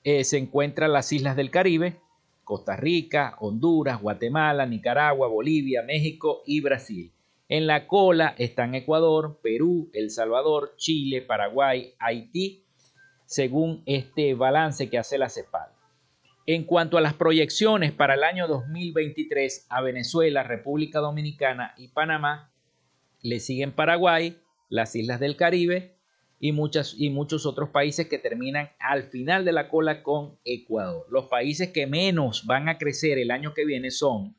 eh, 0.02 0.24
se 0.24 0.38
encuentran 0.38 0.92
las 0.92 1.12
islas 1.12 1.36
del 1.36 1.50
Caribe, 1.50 2.00
Costa 2.42 2.74
Rica, 2.74 3.36
Honduras, 3.38 4.00
Guatemala, 4.00 4.66
Nicaragua, 4.66 5.28
Bolivia, 5.28 5.82
México 5.82 6.42
y 6.44 6.60
Brasil. 6.60 7.12
En 7.48 7.68
la 7.68 7.86
cola 7.86 8.34
están 8.38 8.74
Ecuador, 8.74 9.38
Perú, 9.42 9.90
El 9.92 10.10
Salvador, 10.10 10.74
Chile, 10.76 11.22
Paraguay, 11.22 11.94
Haití, 12.00 12.64
según 13.26 13.84
este 13.86 14.34
balance 14.34 14.90
que 14.90 14.98
hace 14.98 15.16
la 15.16 15.28
CEPAL. 15.28 15.70
En 16.46 16.64
cuanto 16.64 16.98
a 16.98 17.00
las 17.00 17.14
proyecciones 17.14 17.92
para 17.92 18.14
el 18.14 18.24
año 18.24 18.48
2023 18.48 19.66
a 19.68 19.82
Venezuela, 19.82 20.42
República 20.42 20.98
Dominicana 20.98 21.74
y 21.76 21.88
Panamá, 21.88 22.50
le 23.22 23.38
siguen 23.38 23.70
Paraguay, 23.70 24.38
las 24.68 24.96
islas 24.96 25.20
del 25.20 25.36
Caribe 25.36 25.99
y, 26.40 26.52
muchas, 26.52 26.94
y 26.98 27.10
muchos 27.10 27.44
otros 27.44 27.68
países 27.68 28.08
que 28.08 28.18
terminan 28.18 28.70
al 28.80 29.04
final 29.04 29.44
de 29.44 29.52
la 29.52 29.68
cola 29.68 30.02
con 30.02 30.38
Ecuador. 30.44 31.06
Los 31.10 31.26
países 31.26 31.68
que 31.68 31.86
menos 31.86 32.46
van 32.46 32.68
a 32.68 32.78
crecer 32.78 33.18
el 33.18 33.30
año 33.30 33.52
que 33.52 33.66
viene 33.66 33.90
son, 33.90 34.34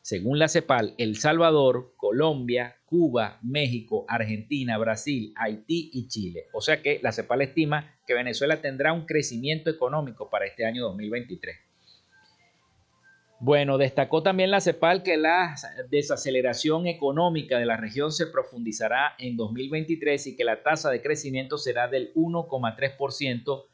según 0.00 0.38
la 0.38 0.48
CEPAL, 0.48 0.94
El 0.96 1.16
Salvador, 1.16 1.92
Colombia, 1.96 2.76
Cuba, 2.86 3.40
México, 3.42 4.06
Argentina, 4.08 4.78
Brasil, 4.78 5.34
Haití 5.36 5.90
y 5.92 6.06
Chile. 6.06 6.46
O 6.52 6.60
sea 6.60 6.80
que 6.82 7.00
la 7.02 7.12
CEPAL 7.12 7.42
estima 7.42 7.98
que 8.06 8.14
Venezuela 8.14 8.62
tendrá 8.62 8.92
un 8.92 9.04
crecimiento 9.04 9.70
económico 9.70 10.30
para 10.30 10.46
este 10.46 10.64
año 10.64 10.84
2023. 10.84 11.69
Bueno, 13.42 13.78
destacó 13.78 14.22
también 14.22 14.50
la 14.50 14.60
CEPAL 14.60 15.02
que 15.02 15.16
la 15.16 15.54
desaceleración 15.88 16.86
económica 16.86 17.58
de 17.58 17.64
la 17.64 17.78
región 17.78 18.12
se 18.12 18.26
profundizará 18.26 19.14
en 19.18 19.38
2023 19.38 20.26
y 20.26 20.36
que 20.36 20.44
la 20.44 20.62
tasa 20.62 20.90
de 20.90 21.00
crecimiento 21.00 21.56
será 21.56 21.88
del 21.88 22.12
1,3%, 22.12 23.64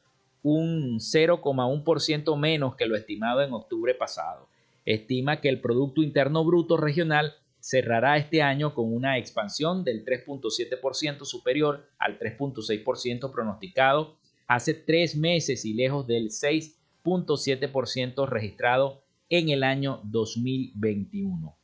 un 0.44 1.00
0,1% 1.00 2.38
menos 2.38 2.76
que 2.76 2.86
lo 2.86 2.94
estimado 2.94 3.42
en 3.42 3.52
octubre 3.52 3.92
pasado. 3.94 4.48
Estima 4.84 5.40
que 5.40 5.48
el 5.48 5.60
Producto 5.60 6.00
Interno 6.00 6.44
Bruto 6.44 6.76
Regional 6.76 7.34
cerrará 7.58 8.18
este 8.18 8.42
año 8.42 8.72
con 8.72 8.94
una 8.94 9.18
expansión 9.18 9.82
del 9.82 10.04
3.7% 10.04 11.24
superior 11.24 11.88
al 11.98 12.20
3.6% 12.20 13.32
pronosticado 13.32 14.14
hace 14.46 14.74
tres 14.74 15.16
meses 15.16 15.64
y 15.64 15.74
lejos 15.74 16.06
del 16.06 16.28
6.7% 16.28 18.28
registrado 18.28 19.02
en 19.28 19.48
el 19.48 19.64
año 19.64 20.00
2021. 20.04 21.54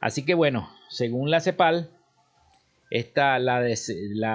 Así 0.00 0.24
que 0.24 0.34
bueno, 0.34 0.70
según 0.88 1.30
la 1.30 1.40
CEPAL, 1.40 1.90
esta, 2.90 3.38
la, 3.38 3.60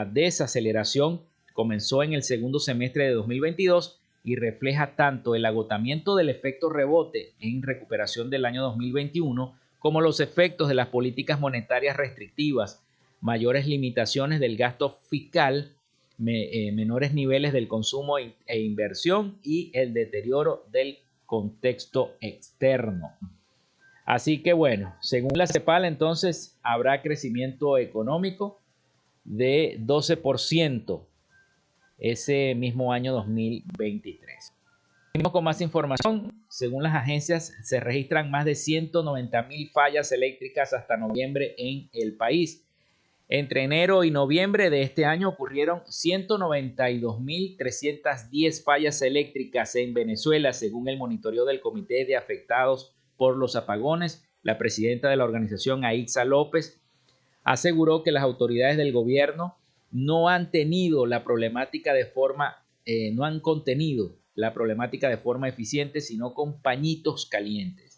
desaceleración 0.05 1.21
comenzó 1.53 2.03
en 2.03 2.13
el 2.13 2.23
segundo 2.23 2.59
semestre 2.59 3.05
de 3.05 3.13
2022 3.13 3.99
y 4.23 4.35
refleja 4.35 4.95
tanto 4.95 5.35
el 5.35 5.45
agotamiento 5.45 6.15
del 6.15 6.29
efecto 6.29 6.69
rebote 6.69 7.33
en 7.39 7.61
recuperación 7.61 8.29
del 8.29 8.45
año 8.45 8.61
2021 8.63 9.55
como 9.79 10.01
los 10.01 10.19
efectos 10.19 10.69
de 10.69 10.75
las 10.75 10.87
políticas 10.87 11.39
monetarias 11.39 11.97
restrictivas, 11.97 12.81
mayores 13.21 13.67
limitaciones 13.67 14.39
del 14.39 14.55
gasto 14.55 14.97
fiscal, 15.09 15.73
eh, 16.25 16.71
menores 16.71 17.13
niveles 17.13 17.51
del 17.53 17.67
consumo 17.67 18.17
e 18.17 18.59
inversión 18.59 19.39
y 19.43 19.71
el 19.73 19.93
deterioro 19.93 20.65
del 20.71 20.99
contexto 21.25 22.15
externo. 22.21 23.11
Así 24.05 24.43
que 24.43 24.53
bueno, 24.53 24.95
según 25.01 25.31
la 25.35 25.47
CEPAL 25.47 25.85
entonces 25.85 26.59
habrá 26.61 27.01
crecimiento 27.01 27.77
económico 27.77 28.61
de 29.23 29.77
12% 29.79 31.05
ese 31.97 32.53
mismo 32.55 32.91
año 32.91 33.13
2023 33.13 34.53
con 35.31 35.43
más 35.43 35.61
información. 35.61 36.31
Según 36.49 36.81
las 36.81 36.95
agencias, 36.95 37.53
se 37.61 37.79
registran 37.79 38.31
más 38.31 38.45
de 38.45 38.55
190 38.55 39.43
mil 39.43 39.69
fallas 39.69 40.11
eléctricas 40.11 40.73
hasta 40.73 40.97
noviembre 40.97 41.53
en 41.57 41.87
el 41.93 42.15
país. 42.15 42.62
Entre 43.35 43.63
enero 43.63 44.03
y 44.03 44.11
noviembre 44.11 44.69
de 44.69 44.83
este 44.83 45.05
año 45.05 45.27
ocurrieron 45.27 45.79
192.310 45.85 48.63
fallas 48.63 49.01
eléctricas 49.01 49.73
en 49.73 49.95
Venezuela, 49.95 50.53
según 50.53 50.87
el 50.87 50.99
monitoreo 50.99 51.43
del 51.43 51.59
Comité 51.59 52.05
de 52.05 52.15
Afectados 52.15 52.93
por 53.17 53.35
los 53.35 53.55
Apagones. 53.55 54.23
La 54.43 54.59
presidenta 54.59 55.09
de 55.09 55.15
la 55.15 55.23
organización, 55.23 55.83
Aixa 55.83 56.25
López, 56.25 56.79
aseguró 57.43 58.03
que 58.03 58.11
las 58.11 58.21
autoridades 58.21 58.77
del 58.77 58.93
gobierno 58.93 59.57
no 59.89 60.29
han 60.29 60.51
tenido 60.51 61.07
la 61.07 61.23
problemática 61.23 61.91
de 61.91 62.05
forma, 62.05 62.63
eh, 62.85 63.13
no 63.15 63.25
han 63.25 63.39
contenido 63.39 64.15
la 64.35 64.53
problemática 64.53 65.09
de 65.09 65.17
forma 65.17 65.49
eficiente, 65.49 66.01
sino 66.01 66.35
con 66.35 66.61
pañitos 66.61 67.25
calientes. 67.25 67.92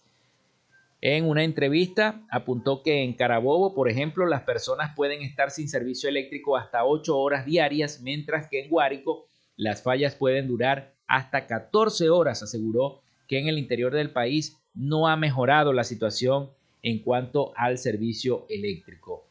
En 1.08 1.30
una 1.30 1.44
entrevista 1.44 2.26
apuntó 2.32 2.82
que 2.82 3.04
en 3.04 3.14
Carabobo, 3.14 3.76
por 3.76 3.92
ejemplo, 3.92 4.26
las 4.26 4.42
personas 4.42 4.96
pueden 4.96 5.22
estar 5.22 5.52
sin 5.52 5.70
servicio 5.70 6.10
eléctrico 6.10 6.58
hasta 6.58 6.84
8 6.84 7.16
horas 7.16 7.46
diarias, 7.46 8.02
mientras 8.02 8.48
que 8.48 8.64
en 8.64 8.72
Guárico 8.72 9.28
las 9.56 9.84
fallas 9.84 10.16
pueden 10.16 10.48
durar 10.48 10.96
hasta 11.06 11.46
14 11.46 12.10
horas. 12.10 12.42
Aseguró 12.42 13.02
que 13.28 13.38
en 13.38 13.48
el 13.48 13.60
interior 13.60 13.94
del 13.94 14.10
país 14.10 14.58
no 14.74 15.08
ha 15.08 15.16
mejorado 15.16 15.74
la 15.74 15.84
situación 15.84 16.50
en 16.82 17.04
cuanto 17.04 17.54
al 17.56 17.78
servicio 17.78 18.48
eléctrico. 18.50 19.28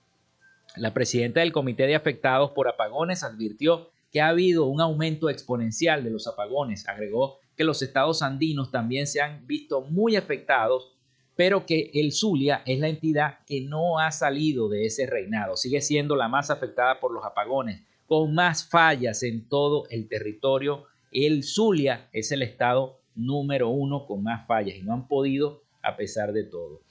La 0.76 0.94
presidenta 0.94 1.40
del 1.40 1.50
Comité 1.50 1.88
de 1.88 1.96
Afectados 1.96 2.52
por 2.52 2.68
Apagones 2.68 3.24
advirtió 3.24 3.90
que 4.12 4.20
ha 4.20 4.28
habido 4.28 4.66
un 4.66 4.80
aumento 4.80 5.28
exponencial 5.28 6.04
de 6.04 6.10
los 6.10 6.28
apagones. 6.28 6.88
Agregó 6.88 7.40
que 7.56 7.64
los 7.64 7.82
estados 7.82 8.22
andinos 8.22 8.70
también 8.70 9.08
se 9.08 9.20
han 9.20 9.44
visto 9.48 9.80
muy 9.80 10.14
afectados, 10.14 10.93
pero 11.36 11.66
que 11.66 11.90
el 11.94 12.12
Zulia 12.12 12.62
es 12.66 12.78
la 12.78 12.88
entidad 12.88 13.38
que 13.46 13.60
no 13.60 13.98
ha 13.98 14.10
salido 14.12 14.68
de 14.68 14.86
ese 14.86 15.06
reinado. 15.06 15.56
Sigue 15.56 15.80
siendo 15.80 16.16
la 16.16 16.28
más 16.28 16.50
afectada 16.50 17.00
por 17.00 17.12
los 17.12 17.24
apagones, 17.24 17.82
con 18.06 18.34
más 18.34 18.68
fallas 18.68 19.22
en 19.22 19.48
todo 19.48 19.86
el 19.90 20.08
territorio. 20.08 20.84
El 21.10 21.42
Zulia 21.42 22.08
es 22.12 22.30
el 22.32 22.42
estado 22.42 23.00
número 23.14 23.68
uno 23.68 24.06
con 24.06 24.22
más 24.22 24.46
fallas 24.46 24.76
y 24.76 24.82
no 24.82 24.92
han 24.92 25.08
podido 25.08 25.62
a 25.82 25.96
pesar 25.96 26.32
de 26.32 26.44
todo. 26.44 26.82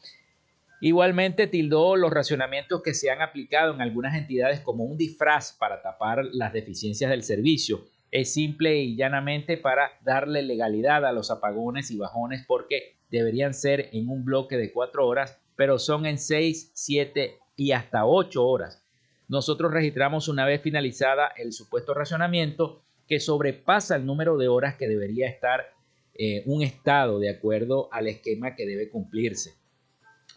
Igualmente 0.81 1.47
tildó 1.47 1.95
los 1.95 2.11
racionamientos 2.11 2.81
que 2.83 2.93
se 2.93 3.09
han 3.09 3.21
aplicado 3.21 3.73
en 3.73 3.81
algunas 3.81 4.15
entidades 4.17 4.59
como 4.59 4.83
un 4.83 4.97
disfraz 4.97 5.53
para 5.53 5.81
tapar 5.81 6.25
las 6.33 6.51
deficiencias 6.51 7.09
del 7.09 7.23
servicio. 7.23 7.85
Es 8.11 8.33
simple 8.33 8.77
y 8.81 8.97
llanamente 8.97 9.55
para 9.55 9.91
darle 10.03 10.43
legalidad 10.43 11.05
a 11.05 11.13
los 11.13 11.31
apagones 11.31 11.89
y 11.89 11.97
bajones 11.97 12.43
porque 12.45 12.97
deberían 13.13 13.53
ser 13.53 13.89
en 13.93 14.09
un 14.09 14.25
bloque 14.25 14.57
de 14.57 14.73
cuatro 14.73 15.07
horas, 15.07 15.39
pero 15.55 15.77
son 15.77 16.07
en 16.07 16.17
seis, 16.17 16.71
siete 16.73 17.37
y 17.55 17.71
hasta 17.71 18.07
ocho 18.07 18.43
horas. 18.43 18.83
Nosotros 19.27 19.71
registramos 19.71 20.27
una 20.27 20.47
vez 20.47 20.61
finalizada 20.61 21.27
el 21.37 21.53
supuesto 21.53 21.93
racionamiento 21.93 22.81
que 23.07 23.19
sobrepasa 23.19 23.97
el 23.97 24.07
número 24.07 24.35
de 24.37 24.47
horas 24.47 24.77
que 24.77 24.87
debería 24.87 25.27
estar 25.29 25.75
eh, 26.15 26.41
un 26.47 26.63
estado 26.63 27.19
de 27.19 27.29
acuerdo 27.29 27.87
al 27.91 28.07
esquema 28.07 28.55
que 28.55 28.65
debe 28.65 28.89
cumplirse. 28.89 29.53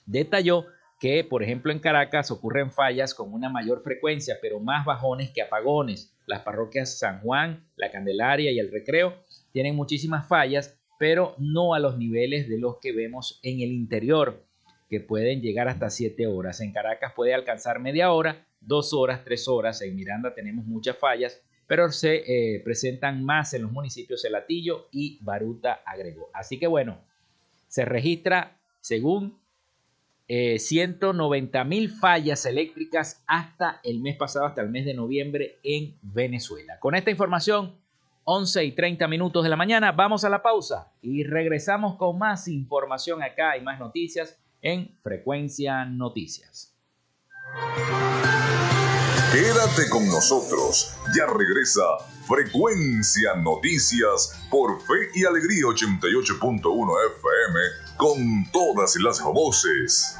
Detalló 0.04 0.66
que, 1.00 1.24
por 1.24 1.42
ejemplo, 1.42 1.72
en 1.72 1.78
Caracas 1.78 2.30
ocurren 2.30 2.70
fallas 2.70 3.14
con 3.14 3.32
una 3.32 3.48
mayor 3.48 3.82
frecuencia, 3.82 4.36
pero 4.42 4.60
más 4.60 4.84
bajones 4.84 5.30
que 5.30 5.40
apagones. 5.40 6.14
Las 6.26 6.42
parroquias 6.42 6.98
San 6.98 7.20
Juan, 7.22 7.66
La 7.76 7.90
Candelaria 7.90 8.50
y 8.50 8.58
El 8.58 8.70
Recreo 8.70 9.14
tienen 9.52 9.74
muchísimas 9.74 10.28
fallas, 10.28 10.78
pero 10.98 11.34
no 11.38 11.74
a 11.74 11.78
los 11.78 11.98
niveles 11.98 12.48
de 12.48 12.58
los 12.58 12.78
que 12.78 12.92
vemos 12.92 13.40
en 13.42 13.60
el 13.60 13.72
interior, 13.72 14.42
que 14.88 15.00
pueden 15.00 15.42
llegar 15.42 15.68
hasta 15.68 15.90
7 15.90 16.26
horas. 16.26 16.60
En 16.60 16.72
Caracas 16.72 17.12
puede 17.14 17.34
alcanzar 17.34 17.80
media 17.80 18.12
hora, 18.12 18.46
2 18.60 18.92
horas, 18.94 19.24
3 19.24 19.48
horas. 19.48 19.82
En 19.82 19.96
Miranda 19.96 20.34
tenemos 20.34 20.64
muchas 20.64 20.96
fallas, 20.96 21.42
pero 21.66 21.90
se 21.90 22.22
eh, 22.26 22.60
presentan 22.60 23.24
más 23.24 23.52
en 23.54 23.62
los 23.62 23.72
municipios 23.72 24.22
de 24.22 24.30
Latillo 24.30 24.88
y 24.92 25.18
Baruta 25.22 25.82
agregó. 25.84 26.30
Así 26.32 26.58
que 26.58 26.66
bueno, 26.66 27.00
se 27.68 27.84
registra 27.84 28.58
según 28.80 29.38
190 30.28 31.64
mil 31.64 31.88
fallas 31.88 32.46
eléctricas 32.46 33.22
hasta 33.26 33.80
el 33.84 34.00
mes 34.00 34.16
pasado, 34.16 34.46
hasta 34.46 34.60
el 34.60 34.70
mes 34.70 34.84
de 34.84 34.94
noviembre 34.94 35.58
en 35.62 35.96
Venezuela. 36.02 36.80
Con 36.80 36.96
esta 36.96 37.10
información, 37.10 37.76
11 38.28 38.64
y 38.64 38.72
30 38.72 39.06
minutos 39.06 39.44
de 39.44 39.48
la 39.48 39.54
mañana, 39.54 39.92
vamos 39.92 40.24
a 40.24 40.28
la 40.28 40.42
pausa 40.42 40.90
y 41.00 41.22
regresamos 41.22 41.94
con 41.94 42.18
más 42.18 42.48
información 42.48 43.22
acá 43.22 43.56
y 43.56 43.60
más 43.60 43.78
noticias 43.78 44.36
en 44.62 44.98
Frecuencia 45.00 45.84
Noticias. 45.84 46.74
Quédate 49.32 49.88
con 49.90 50.06
nosotros, 50.06 50.98
ya 51.16 51.26
regresa 51.26 51.82
Frecuencia 52.26 53.36
Noticias 53.36 54.44
por 54.50 54.80
Fe 54.80 55.08
y 55.14 55.24
Alegría 55.24 55.66
88.1 55.66 56.94
FM 57.18 57.60
con 57.96 58.50
todas 58.50 58.96
las 58.96 59.22
voces. 59.22 60.18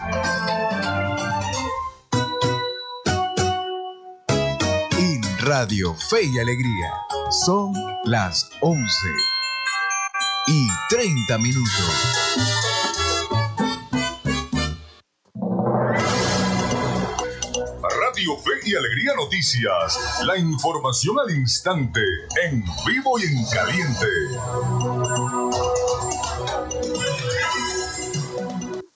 En 4.97 5.23
Radio 5.45 5.93
Fe 5.95 6.23
y 6.23 6.39
Alegría 6.39 7.06
son 7.31 7.73
las 8.05 8.51
11 8.61 8.87
y 10.47 10.69
30 10.89 11.39
minutos. 11.39 11.73
Radio 17.83 18.37
Fe 18.39 18.51
y 18.65 18.75
Alegría 18.77 19.15
Noticias. 19.17 19.99
La 20.25 20.39
información 20.39 21.19
al 21.19 21.37
instante, 21.37 22.01
en 22.45 22.65
vivo 22.87 23.19
y 23.19 23.25
en 23.25 23.45
caliente. 23.47 24.07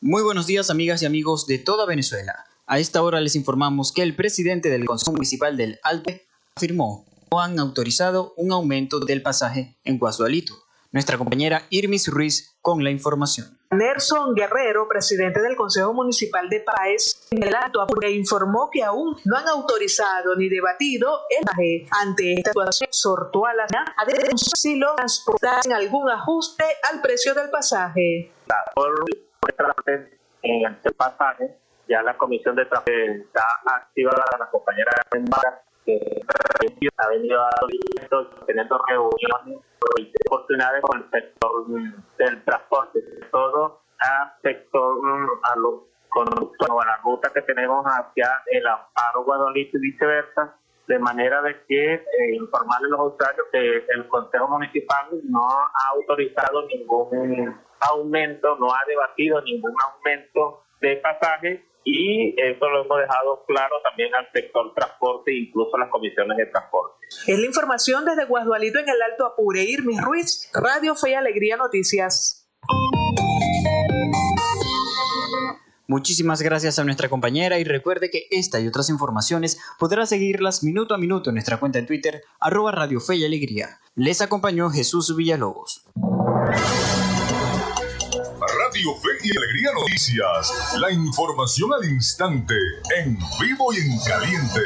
Muy 0.00 0.22
buenos 0.22 0.46
días 0.46 0.70
amigas 0.70 1.02
y 1.02 1.06
amigos 1.06 1.46
de 1.46 1.58
toda 1.58 1.84
Venezuela. 1.84 2.44
A 2.66 2.78
esta 2.78 3.02
hora 3.02 3.20
les 3.20 3.34
informamos 3.34 3.90
que 3.92 4.02
el 4.02 4.14
presidente 4.14 4.68
del 4.70 4.84
Consejo 4.84 5.12
Municipal 5.12 5.56
del 5.56 5.80
Alpe 5.82 6.28
afirmó 6.54 7.09
no 7.32 7.40
han 7.40 7.58
autorizado 7.60 8.34
un 8.36 8.52
aumento 8.52 8.98
del 8.98 9.22
pasaje 9.22 9.76
en 9.84 9.98
Guasualito. 9.98 10.54
Nuestra 10.90 11.16
compañera 11.16 11.62
Irmis 11.70 12.08
Ruiz 12.08 12.58
con 12.60 12.82
la 12.82 12.90
información. 12.90 13.56
Nelson 13.70 14.34
Guerrero, 14.34 14.88
presidente 14.88 15.40
del 15.40 15.54
Consejo 15.54 15.94
Municipal 15.94 16.48
de 16.48 16.60
Páez, 16.60 17.28
en 17.30 17.44
el 17.44 17.54
Alto 17.54 17.80
Apure, 17.80 18.10
informó 18.10 18.68
que 18.72 18.82
aún 18.82 19.16
no 19.24 19.36
han 19.36 19.46
autorizado 19.46 20.34
ni 20.36 20.48
debatido 20.48 21.20
el 21.30 21.44
pasaje. 21.44 21.86
Ante 21.92 22.32
esta 22.32 22.50
situación, 22.50 22.88
exhortó 22.88 23.46
a 23.46 23.54
la 23.54 23.66
a 23.96 24.04
denunciar 24.04 24.56
si 24.56 24.74
lo 24.74 24.96
transportan 24.96 25.72
algún 25.72 26.10
ajuste 26.10 26.64
al 26.90 27.00
precio 27.00 27.32
del 27.34 27.48
pasaje. 27.48 28.32
Por 28.74 29.04
en 30.42 30.64
el 30.64 30.94
pasaje, 30.94 31.56
ya 31.88 32.02
la 32.02 32.16
comisión 32.18 32.56
de 32.56 32.64
transporte 32.64 33.20
está 33.20 33.44
activada, 33.66 34.24
la 34.36 34.50
compañera 34.50 34.90
que 35.98 36.88
ha 36.96 37.08
venido 37.08 37.40
teniendo 38.46 38.80
reuniones 38.88 39.64
oportunidades 40.26 40.82
con 40.82 40.98
el 41.02 41.10
sector 41.10 41.66
del 42.18 42.44
transporte, 42.44 43.00
todo 43.30 43.80
a 44.00 44.36
sector 44.42 44.98
a 45.42 45.58
los 45.58 45.90
a 46.12 46.84
la 46.84 46.96
ruta 47.04 47.30
que 47.32 47.42
tenemos 47.42 47.84
hacia 47.84 48.42
el 48.50 48.66
Amparo 48.66 49.24
Guadalito 49.24 49.78
y 49.78 49.80
viceversa, 49.80 50.56
de 50.88 50.98
manera 50.98 51.40
de 51.42 51.62
que 51.68 51.94
eh, 51.94 52.34
informarle 52.34 52.88
a 52.88 52.90
los 52.90 53.14
usuarios 53.14 53.46
que 53.52 53.84
el 53.94 54.08
Consejo 54.08 54.48
Municipal 54.48 55.06
no 55.24 55.48
ha 55.48 55.70
autorizado 55.94 56.66
ningún 56.66 57.56
aumento, 57.80 58.56
no 58.56 58.72
ha 58.72 58.80
debatido 58.88 59.40
ningún 59.42 59.74
aumento 59.86 60.64
de 60.80 60.96
pasajes 60.96 61.60
y 61.84 62.34
eso 62.40 62.68
lo 62.68 62.84
hemos 62.84 62.98
dejado 62.98 63.44
claro 63.46 63.76
también 63.82 64.14
al 64.14 64.28
sector 64.32 64.74
transporte 64.74 65.30
e 65.30 65.38
incluso 65.46 65.76
a 65.76 65.80
las 65.80 65.90
comisiones 65.90 66.36
de 66.36 66.46
transporte. 66.46 66.96
Es 67.26 67.38
la 67.38 67.46
información 67.46 68.04
desde 68.04 68.26
Guadualito 68.26 68.78
en 68.78 68.88
el 68.88 69.02
Alto 69.02 69.26
Apure. 69.26 69.62
Irmis 69.62 70.00
Ruiz, 70.00 70.50
Radio 70.54 70.94
Fe 70.94 71.10
y 71.10 71.14
Alegría 71.14 71.56
Noticias. 71.56 72.48
Muchísimas 75.90 76.40
gracias 76.40 76.78
a 76.78 76.84
nuestra 76.84 77.08
compañera 77.08 77.58
y 77.58 77.64
recuerde 77.64 78.10
que 78.10 78.28
esta 78.30 78.60
y 78.60 78.68
otras 78.68 78.90
informaciones 78.90 79.58
podrá 79.76 80.06
seguirlas 80.06 80.62
minuto 80.62 80.94
a 80.94 80.98
minuto 80.98 81.30
en 81.30 81.34
nuestra 81.34 81.58
cuenta 81.58 81.80
en 81.80 81.86
Twitter, 81.86 82.22
arroba 82.38 82.70
Radio 82.70 83.00
Fe 83.00 83.16
y 83.16 83.24
Alegría. 83.24 83.80
Les 83.96 84.20
acompañó 84.20 84.70
Jesús 84.70 85.16
Villalobos. 85.16 85.84
Fe 88.80 89.10
y 89.22 89.36
Alegría 89.36 89.72
Noticias. 89.74 90.74
La 90.78 90.90
información 90.90 91.70
al 91.74 91.84
instante, 91.84 92.54
en 92.96 93.18
vivo 93.38 93.72
y 93.74 93.76
en 93.76 93.98
caliente. 94.00 94.60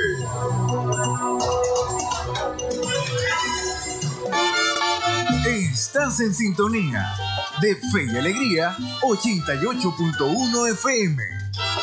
Estás 5.46 6.20
en 6.20 6.32
sintonía 6.32 7.12
de 7.60 7.74
Fe 7.74 8.06
y 8.12 8.16
Alegría 8.16 8.76
88.1 9.02 10.72
FM. 10.72 11.22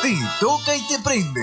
Te 0.00 0.16
toca 0.40 0.74
y 0.74 0.88
te 0.88 0.98
prende. 1.00 1.42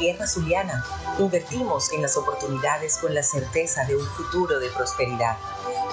Tierra 0.00 0.26
zuliana. 0.26 0.84
Invertimos 1.18 1.92
en 1.92 2.02
las 2.02 2.16
oportunidades 2.16 2.96
con 2.96 3.14
la 3.14 3.22
certeza 3.22 3.84
de 3.84 3.96
un 3.96 4.06
futuro 4.06 4.58
de 4.58 4.70
prosperidad, 4.70 5.36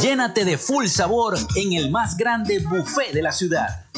Llénate 0.00 0.44
de 0.44 0.56
full 0.56 0.86
sabor 0.86 1.36
en 1.56 1.72
el 1.72 1.90
más 1.90 2.16
grande 2.16 2.60
buffet 2.60 3.12
de 3.12 3.22
la 3.22 3.32
ciudad. 3.32 3.87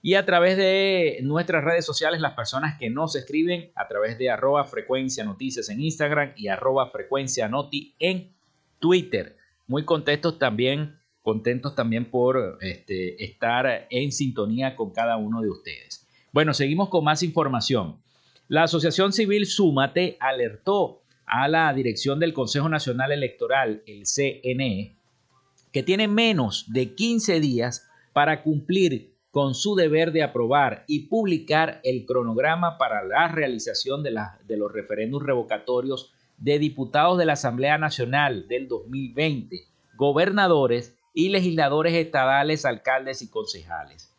Y 0.00 0.14
a 0.14 0.24
través 0.24 0.56
de 0.56 1.18
nuestras 1.22 1.62
redes 1.62 1.84
sociales, 1.84 2.22
las 2.22 2.32
personas 2.32 2.78
que 2.78 2.88
nos 2.88 3.16
escriben 3.16 3.70
a 3.74 3.86
través 3.86 4.16
de 4.16 4.30
arroba 4.30 4.64
frecuencia 4.64 5.24
noticias 5.24 5.68
en 5.68 5.82
Instagram 5.82 6.32
y 6.36 6.48
arroba 6.48 6.90
frecuencia 6.90 7.48
noti 7.48 7.96
en 7.98 8.34
Twitter. 8.78 9.36
Muy 9.66 9.84
contentos 9.84 10.38
también, 10.38 10.98
contentos 11.24 11.74
también 11.74 12.10
por 12.10 12.58
este, 12.60 13.24
estar 13.24 13.86
en 13.88 14.12
sintonía 14.12 14.76
con 14.76 14.92
cada 14.92 15.16
uno 15.16 15.40
de 15.40 15.48
ustedes. 15.48 16.06
Bueno, 16.32 16.52
seguimos 16.52 16.90
con 16.90 17.02
más 17.02 17.22
información. 17.22 17.96
La 18.46 18.64
Asociación 18.64 19.14
Civil 19.14 19.46
Súmate 19.46 20.18
alertó 20.20 21.00
a 21.24 21.48
la 21.48 21.72
dirección 21.72 22.20
del 22.20 22.34
Consejo 22.34 22.68
Nacional 22.68 23.10
Electoral, 23.10 23.82
el 23.86 24.02
CNE, 24.04 24.98
que 25.72 25.82
tiene 25.82 26.08
menos 26.08 26.66
de 26.70 26.94
15 26.94 27.40
días 27.40 27.88
para 28.12 28.42
cumplir 28.42 29.14
con 29.30 29.54
su 29.54 29.76
deber 29.76 30.12
de 30.12 30.24
aprobar 30.24 30.84
y 30.86 31.08
publicar 31.08 31.80
el 31.84 32.04
cronograma 32.04 32.76
para 32.76 33.02
la 33.02 33.28
realización 33.28 34.02
de, 34.02 34.14
de 34.46 34.56
los 34.58 34.70
referéndums 34.70 35.24
revocatorios 35.24 36.12
de 36.36 36.58
diputados 36.58 37.16
de 37.16 37.24
la 37.24 37.32
Asamblea 37.32 37.78
Nacional 37.78 38.46
del 38.46 38.68
2020, 38.68 39.62
gobernadores 39.96 40.98
y 41.14 41.30
legisladores 41.30 41.94
estadales, 41.94 42.64
alcaldes 42.64 43.22
y 43.22 43.30
concejales. 43.30 44.12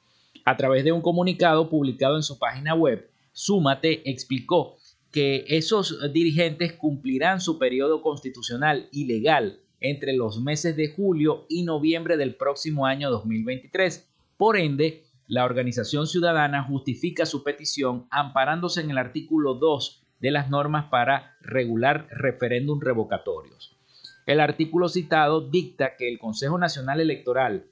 A 0.45 0.57
través 0.57 0.83
de 0.83 0.91
un 0.91 1.01
comunicado 1.01 1.69
publicado 1.69 2.15
en 2.15 2.23
su 2.23 2.39
página 2.39 2.73
web, 2.73 3.09
Súmate 3.33 4.09
explicó 4.09 4.77
que 5.11 5.45
esos 5.49 6.11
dirigentes 6.13 6.73
cumplirán 6.73 7.41
su 7.41 7.59
periodo 7.59 8.01
constitucional 8.01 8.87
y 8.91 9.05
legal 9.05 9.59
entre 9.81 10.13
los 10.13 10.41
meses 10.41 10.75
de 10.75 10.87
julio 10.87 11.45
y 11.49 11.63
noviembre 11.63 12.17
del 12.17 12.35
próximo 12.35 12.85
año 12.85 13.11
2023. 13.11 14.09
Por 14.37 14.57
ende, 14.57 15.03
la 15.27 15.43
organización 15.43 16.07
ciudadana 16.07 16.63
justifica 16.63 17.25
su 17.25 17.43
petición 17.43 18.07
amparándose 18.09 18.81
en 18.81 18.91
el 18.91 18.97
artículo 18.97 19.55
2 19.55 20.03
de 20.19 20.31
las 20.31 20.49
normas 20.49 20.85
para 20.85 21.35
regular 21.41 22.07
referéndum 22.11 22.79
revocatorios. 22.79 23.74
El 24.25 24.39
artículo 24.39 24.89
citado 24.89 25.41
dicta 25.41 25.95
que 25.97 26.09
el 26.09 26.17
Consejo 26.17 26.57
Nacional 26.57 26.99
Electoral 26.99 27.65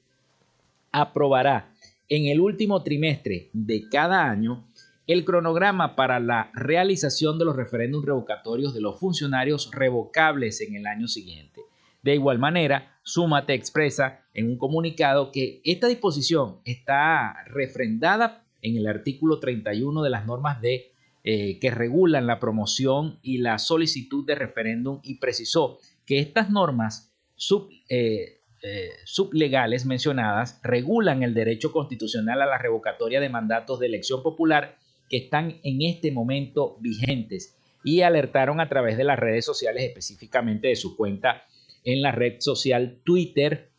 aprobará 0.91 1.73
en 2.09 2.27
el 2.27 2.39
último 2.39 2.83
trimestre 2.83 3.49
de 3.53 3.89
cada 3.89 4.29
año 4.29 4.67
el 5.07 5.25
cronograma 5.25 5.95
para 5.95 6.19
la 6.19 6.51
realización 6.53 7.37
de 7.39 7.45
los 7.45 7.55
referéndums 7.55 8.05
revocatorios 8.05 8.73
de 8.73 8.81
los 8.81 8.99
funcionarios 8.99 9.71
revocables 9.71 10.61
en 10.61 10.75
el 10.75 10.85
año 10.85 11.07
siguiente. 11.07 11.61
De 12.03 12.13
igual 12.13 12.39
manera, 12.39 12.93
Súmate 13.03 13.53
expresa 13.53 14.21
en 14.33 14.47
un 14.47 14.57
comunicado 14.57 15.31
que 15.31 15.61
esta 15.65 15.87
disposición 15.87 16.59
está 16.63 17.43
refrendada 17.47 18.45
en 18.61 18.77
el 18.77 18.87
artículo 18.87 19.39
31 19.39 20.01
de 20.03 20.09
las 20.09 20.25
normas 20.25 20.61
de 20.61 20.93
eh, 21.25 21.59
que 21.59 21.69
regulan 21.69 22.27
la 22.27 22.39
promoción 22.39 23.19
y 23.21 23.39
la 23.39 23.59
solicitud 23.59 24.25
de 24.25 24.35
referéndum 24.35 24.99
y 25.03 25.15
precisó 25.15 25.79
que 26.05 26.19
estas 26.19 26.49
normas 26.49 27.13
sub, 27.35 27.69
eh, 27.89 28.41
eh, 28.61 28.89
sublegales 29.05 29.85
mencionadas 29.85 30.59
regulan 30.63 31.23
el 31.23 31.33
derecho 31.33 31.71
constitucional 31.71 32.41
a 32.41 32.45
la 32.45 32.57
revocatoria 32.57 33.19
de 33.19 33.29
mandatos 33.29 33.79
de 33.79 33.87
elección 33.87 34.23
popular 34.23 34.77
que 35.09 35.17
están 35.17 35.59
en 35.63 35.81
este 35.81 36.11
momento 36.11 36.77
vigentes 36.79 37.57
y 37.83 38.01
alertaron 38.01 38.59
a 38.59 38.69
través 38.69 38.97
de 38.97 39.03
las 39.03 39.19
redes 39.19 39.45
sociales, 39.45 39.83
específicamente 39.83 40.69
de 40.69 40.75
su 40.75 40.95
cuenta 40.95 41.43
en 41.83 42.01
la 42.01 42.11
red 42.11 42.39
social 42.39 43.01
Twitter 43.03 43.69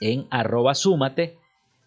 en 0.00 0.26
arroba 0.30 0.74
súmate, 0.74 1.38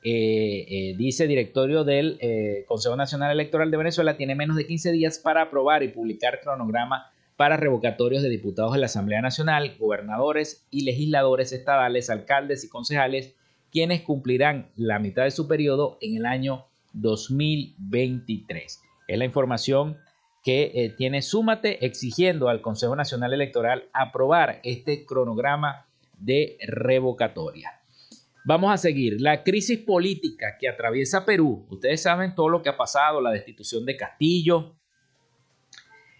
eh, 0.07 0.67
eh, 0.69 0.95
dice 0.95 1.25
directorio 1.25 1.83
del 1.83 2.19
eh, 2.21 2.63
Consejo 2.67 2.95
Nacional 2.95 3.31
Electoral 3.31 3.71
de 3.71 3.77
Venezuela, 3.77 4.15
tiene 4.15 4.35
menos 4.35 4.55
de 4.55 4.67
15 4.67 4.91
días 4.91 5.17
para 5.17 5.41
aprobar 5.41 5.81
y 5.81 5.87
publicar 5.87 6.41
cronograma 6.41 7.11
para 7.37 7.57
revocatorios 7.57 8.23
de 8.23 8.29
diputados 8.29 8.73
de 8.73 8.79
la 8.79 8.85
Asamblea 8.85 9.21
Nacional, 9.21 9.75
gobernadores 9.77 10.67
y 10.69 10.85
legisladores 10.85 11.51
estadales, 11.51 12.09
alcaldes 12.09 12.63
y 12.63 12.69
concejales, 12.69 13.35
quienes 13.71 14.01
cumplirán 14.01 14.71
la 14.75 14.99
mitad 14.99 15.23
de 15.23 15.31
su 15.31 15.47
periodo 15.47 15.97
en 16.01 16.17
el 16.17 16.25
año 16.25 16.65
2023. 16.93 18.81
Es 19.07 19.17
la 19.17 19.25
información 19.25 19.97
que 20.43 20.93
tiene 20.97 21.21
Súmate 21.21 21.85
exigiendo 21.85 22.49
al 22.49 22.61
Consejo 22.61 22.95
Nacional 22.95 23.33
Electoral 23.33 23.89
aprobar 23.93 24.59
este 24.63 25.05
cronograma 25.05 25.87
de 26.19 26.57
revocatoria. 26.67 27.81
Vamos 28.45 28.71
a 28.71 28.77
seguir. 28.77 29.19
La 29.19 29.43
crisis 29.43 29.79
política 29.79 30.55
que 30.59 30.69
atraviesa 30.69 31.25
Perú. 31.25 31.65
Ustedes 31.69 32.03
saben 32.03 32.35
todo 32.35 32.47
lo 32.47 32.61
que 32.61 32.69
ha 32.69 32.77
pasado, 32.77 33.19
la 33.19 33.31
destitución 33.31 33.85
de 33.85 33.97
Castillo, 33.97 34.75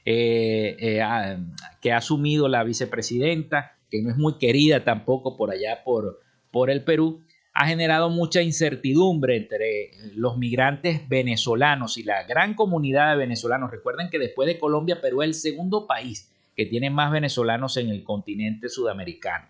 eh, 0.06 0.78
eh, 0.80 1.38
que 1.82 1.91
ha 1.91 1.97
asumido 1.97 2.47
la 2.47 2.64
vicepresidenta, 2.64 3.78
que 3.89 4.01
no 4.01 4.12
es 4.12 4.18
muy 4.18 4.38
querida 4.38 4.84
tampoco 4.84 5.36
por 5.36 5.51
allá 5.51 5.84
por, 5.84 6.22
por 6.51 6.70
el 6.70 6.84
Perú, 6.84 7.22
ha 7.53 7.68
generado 7.68 8.10
mucha 8.10 8.41
incertidumbre 8.41 9.38
entre 9.38 9.91
los 10.16 10.38
migrantes 10.38 11.08
venezolanos 11.08 11.97
y 11.97 12.03
la 12.03 12.24
gran 12.24 12.53
comunidad 12.53 13.12
de 13.12 13.18
venezolanos. 13.18 13.72
Recuerden 13.72 14.10
que 14.10 14.20
después 14.20 14.45
de 14.45 14.60
Colombia, 14.60 15.01
Perú 15.01 15.22
es 15.22 15.30
el 15.30 15.34
segundo 15.34 15.88
país 15.88 16.30
que 16.56 16.66
tiene 16.66 16.89
más 16.89 17.12
venezolanos 17.12 17.78
en 17.78 17.89
el 17.89 18.03
continente 18.03 18.70
sudamericano. 18.70 19.47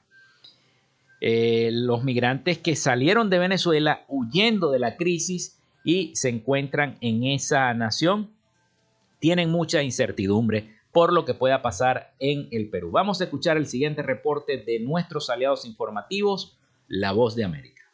Eh, 1.20 1.70
los 1.72 2.04
migrantes 2.04 2.60
que 2.60 2.76
salieron 2.76 3.30
de 3.30 3.40
Venezuela 3.40 4.06
huyendo 4.08 4.72
de 4.72 4.80
la 4.80 4.96
crisis 4.96 5.60
y 5.84 6.16
se 6.16 6.30
encuentran 6.30 6.98
en 7.02 7.24
esa 7.24 7.74
nación 7.74 8.35
tienen 9.20 9.50
mucha 9.50 9.82
incertidumbre 9.82 10.76
por 10.92 11.12
lo 11.12 11.26
que 11.26 11.34
pueda 11.34 11.62
pasar 11.62 12.14
en 12.20 12.48
el 12.52 12.70
Perú. 12.70 12.92
Vamos 12.92 13.20
a 13.20 13.26
escuchar 13.26 13.58
el 13.58 13.68
siguiente 13.68 14.02
reporte 14.02 14.58
de 14.58 14.80
nuestros 14.80 15.30
aliados 15.30 15.66
informativos, 15.66 16.58
La 16.88 17.12
Voz 17.12 17.36
de 17.36 17.44
América. 17.44 17.85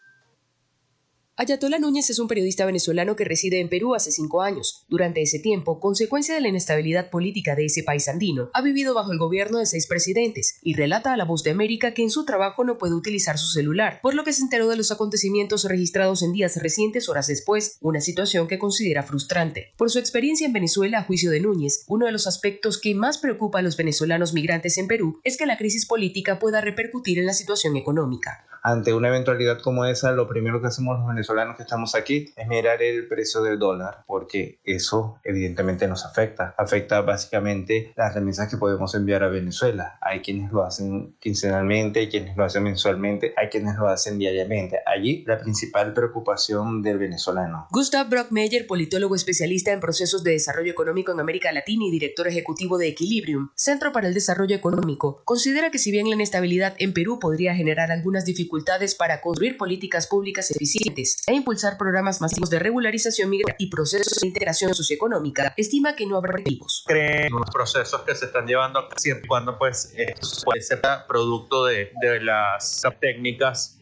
Ayatola 1.41 1.79
Núñez 1.79 2.07
es 2.11 2.19
un 2.19 2.27
periodista 2.27 2.67
venezolano 2.67 3.15
que 3.15 3.25
reside 3.25 3.61
en 3.61 3.67
Perú 3.67 3.95
hace 3.95 4.11
cinco 4.11 4.43
años. 4.43 4.85
Durante 4.89 5.23
ese 5.23 5.39
tiempo, 5.39 5.79
consecuencia 5.79 6.35
de 6.35 6.41
la 6.41 6.49
inestabilidad 6.49 7.09
política 7.09 7.55
de 7.55 7.65
ese 7.65 7.81
país 7.81 8.07
andino, 8.07 8.51
ha 8.53 8.61
vivido 8.61 8.93
bajo 8.93 9.11
el 9.11 9.17
gobierno 9.17 9.57
de 9.57 9.65
seis 9.65 9.87
presidentes 9.87 10.59
y 10.61 10.75
relata 10.75 11.11
a 11.11 11.17
La 11.17 11.25
Voz 11.25 11.41
de 11.41 11.49
América 11.49 11.95
que 11.95 12.03
en 12.03 12.11
su 12.11 12.25
trabajo 12.25 12.63
no 12.63 12.77
puede 12.77 12.93
utilizar 12.93 13.39
su 13.39 13.47
celular, 13.47 14.01
por 14.03 14.13
lo 14.13 14.23
que 14.23 14.33
se 14.33 14.43
enteró 14.43 14.67
de 14.67 14.75
los 14.75 14.91
acontecimientos 14.91 15.63
registrados 15.63 16.21
en 16.21 16.31
días 16.31 16.61
recientes 16.61 17.09
horas 17.09 17.25
después, 17.25 17.79
una 17.81 18.01
situación 18.01 18.47
que 18.47 18.59
considera 18.59 19.01
frustrante. 19.01 19.73
Por 19.77 19.89
su 19.89 19.97
experiencia 19.97 20.45
en 20.45 20.53
Venezuela, 20.53 20.99
a 20.99 21.05
juicio 21.05 21.31
de 21.31 21.39
Núñez, 21.39 21.85
uno 21.87 22.05
de 22.05 22.11
los 22.11 22.27
aspectos 22.27 22.79
que 22.79 22.93
más 22.93 23.17
preocupa 23.17 23.57
a 23.57 23.63
los 23.63 23.77
venezolanos 23.77 24.35
migrantes 24.35 24.77
en 24.77 24.87
Perú 24.87 25.19
es 25.23 25.37
que 25.37 25.47
la 25.47 25.57
crisis 25.57 25.87
política 25.87 26.37
pueda 26.37 26.61
repercutir 26.61 27.17
en 27.17 27.25
la 27.25 27.33
situación 27.33 27.77
económica 27.77 28.45
ante 28.63 28.93
una 28.93 29.07
eventualidad 29.07 29.59
como 29.59 29.85
esa, 29.85 30.11
lo 30.11 30.27
primero 30.27 30.61
que 30.61 30.67
hacemos 30.67 30.99
los 30.99 31.07
venezolanos 31.07 31.30
que 31.55 31.63
estamos 31.63 31.95
aquí 31.95 32.33
es 32.35 32.47
mirar 32.47 32.81
el 32.81 33.07
precio 33.07 33.41
del 33.41 33.57
dólar, 33.57 34.03
porque 34.05 34.59
eso 34.63 35.19
evidentemente 35.23 35.87
nos 35.87 36.05
afecta. 36.05 36.53
Afecta 36.57 37.01
básicamente 37.01 37.93
las 37.95 38.13
remesas 38.13 38.49
que 38.49 38.57
podemos 38.57 38.93
enviar 38.95 39.23
a 39.23 39.29
Venezuela. 39.29 39.97
Hay 40.01 40.21
quienes 40.21 40.51
lo 40.51 40.63
hacen 40.63 41.15
quincenalmente, 41.19 42.01
hay 42.01 42.09
quienes 42.09 42.35
lo 42.35 42.43
hacen 42.43 42.63
mensualmente, 42.63 43.33
hay 43.37 43.47
quienes 43.49 43.75
lo 43.77 43.87
hacen 43.87 44.17
diariamente. 44.17 44.79
Allí 44.85 45.23
la 45.25 45.39
principal 45.39 45.93
preocupación 45.93 46.81
del 46.81 46.97
venezolano. 46.97 47.67
Gustav 47.71 48.09
Brockmeyer, 48.09 48.67
politólogo 48.67 49.15
especialista 49.15 49.71
en 49.71 49.79
procesos 49.79 50.23
de 50.23 50.31
desarrollo 50.31 50.71
económico 50.71 51.11
en 51.11 51.19
América 51.19 51.51
Latina 51.51 51.85
y 51.85 51.91
director 51.91 52.27
ejecutivo 52.27 52.77
de 52.77 52.89
Equilibrium, 52.89 53.49
Centro 53.55 53.91
para 53.91 54.07
el 54.07 54.13
Desarrollo 54.13 54.55
Económico, 54.55 55.21
considera 55.25 55.71
que 55.71 55.79
si 55.79 55.91
bien 55.91 56.09
la 56.09 56.15
inestabilidad 56.15 56.75
en 56.77 56.93
Perú 56.93 57.19
podría 57.19 57.55
generar 57.55 57.91
algunas 57.91 58.25
dificultades, 58.25 58.95
para 58.97 59.21
construir 59.21 59.57
políticas 59.57 60.07
públicas 60.07 60.51
eficientes 60.51 61.10
e 61.27 61.33
impulsar 61.33 61.77
programas 61.77 62.21
masivos 62.21 62.49
de 62.49 62.59
regularización 62.59 63.29
migratoria 63.29 63.55
y 63.59 63.69
procesos 63.69 64.19
de 64.19 64.27
integración 64.27 64.73
socioeconómica, 64.73 65.53
estima 65.57 65.95
que 65.95 66.05
no 66.05 66.17
habrá 66.17 66.37
motivos. 66.37 66.83
Creen 66.87 67.31
los 67.31 67.49
procesos 67.51 68.01
que 68.01 68.15
se 68.15 68.25
están 68.25 68.45
llevando 68.45 68.79
a 68.79 68.89
siempre 68.97 69.27
cuando 69.27 69.57
pues 69.57 69.93
esto 69.95 70.45
puede 70.45 70.61
ser 70.61 70.81
producto 71.07 71.65
de, 71.65 71.91
de 72.01 72.21
las 72.21 72.81
técnicas 72.99 73.77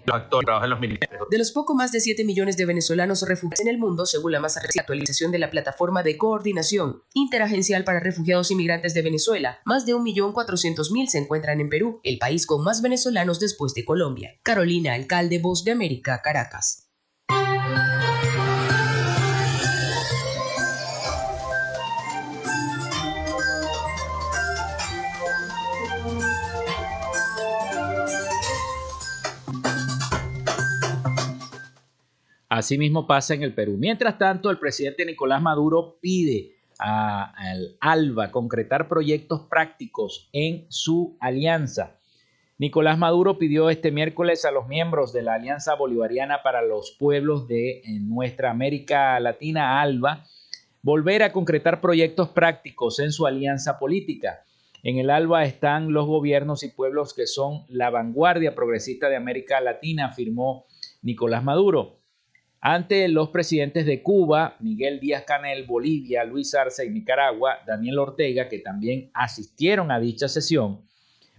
de 1.29 1.37
los 1.37 1.51
poco 1.51 1.75
más 1.75 1.91
de 1.91 1.99
7 1.99 2.23
millones 2.23 2.57
de 2.57 2.65
venezolanos 2.65 3.21
refugiados 3.21 3.59
en 3.59 3.67
el 3.67 3.77
mundo, 3.77 4.05
según 4.05 4.31
la 4.31 4.39
más 4.39 4.55
reciente 4.55 4.79
actualización 4.79 5.31
de 5.31 5.39
la 5.39 5.51
plataforma 5.51 6.01
de 6.01 6.17
coordinación 6.17 7.03
interagencial 7.13 7.83
para 7.83 7.99
refugiados 7.99 8.49
y 8.49 8.55
migrantes 8.55 8.93
de 8.93 9.03
Venezuela, 9.03 9.59
más 9.65 9.85
de 9.85 9.93
1.400.000 9.93 11.07
se 11.07 11.19
encuentran 11.19 11.61
en 11.61 11.69
Perú, 11.69 11.99
el 12.03 12.17
país 12.17 12.47
con 12.47 12.63
más 12.63 12.81
venezolanos 12.81 13.39
después 13.39 13.73
de 13.75 13.85
Colombia. 13.85 14.31
Carolina 14.41 14.93
Alcalde, 14.93 15.39
Voz 15.39 15.63
de 15.63 15.71
América, 15.71 16.21
Caracas. 16.23 16.88
Asimismo 32.59 33.07
pasa 33.07 33.35
en 33.35 33.43
el 33.43 33.53
Perú. 33.53 33.77
Mientras 33.77 34.17
tanto, 34.17 34.49
el 34.49 34.57
presidente 34.57 35.05
Nicolás 35.05 35.41
Maduro 35.41 35.97
pide 36.01 36.57
al 36.77 37.77
ALBA 37.79 38.31
concretar 38.31 38.89
proyectos 38.89 39.41
prácticos 39.49 40.29
en 40.33 40.65
su 40.69 41.15
alianza. 41.21 41.98
Nicolás 42.59 42.97
Maduro 42.97 43.37
pidió 43.37 43.69
este 43.69 43.89
miércoles 43.89 44.43
a 44.43 44.51
los 44.51 44.67
miembros 44.67 45.13
de 45.13 45.21
la 45.21 45.35
Alianza 45.35 45.75
Bolivariana 45.75 46.43
para 46.43 46.61
los 46.61 46.91
Pueblos 46.91 47.47
de 47.47 47.81
nuestra 48.01 48.51
América 48.51 49.17
Latina, 49.21 49.79
ALBA, 49.81 50.25
volver 50.81 51.23
a 51.23 51.31
concretar 51.31 51.79
proyectos 51.79 52.27
prácticos 52.27 52.99
en 52.99 53.13
su 53.13 53.25
alianza 53.25 53.79
política. 53.79 54.43
En 54.83 54.97
el 54.97 55.09
ALBA 55.09 55.45
están 55.45 55.93
los 55.93 56.05
gobiernos 56.05 56.63
y 56.63 56.67
pueblos 56.67 57.13
que 57.13 57.27
son 57.27 57.63
la 57.69 57.91
vanguardia 57.91 58.55
progresista 58.55 59.07
de 59.07 59.15
América 59.15 59.61
Latina, 59.61 60.07
afirmó 60.07 60.65
Nicolás 61.01 61.45
Maduro 61.45 61.99
ante 62.59 63.07
los 63.07 63.29
presidentes 63.29 63.85
de 63.85 64.03
Cuba, 64.03 64.57
Miguel 64.59 64.99
Díaz 64.99 65.23
Canel, 65.25 65.65
Bolivia, 65.65 66.25
Luis 66.25 66.53
Arce 66.53 66.85
y 66.85 66.89
Nicaragua, 66.89 67.59
Daniel 67.65 67.99
Ortega, 67.99 68.49
que 68.49 68.59
también 68.59 69.11
asistieron 69.13 69.91
a 69.91 69.99
dicha 70.01 70.27
sesión, 70.27 70.88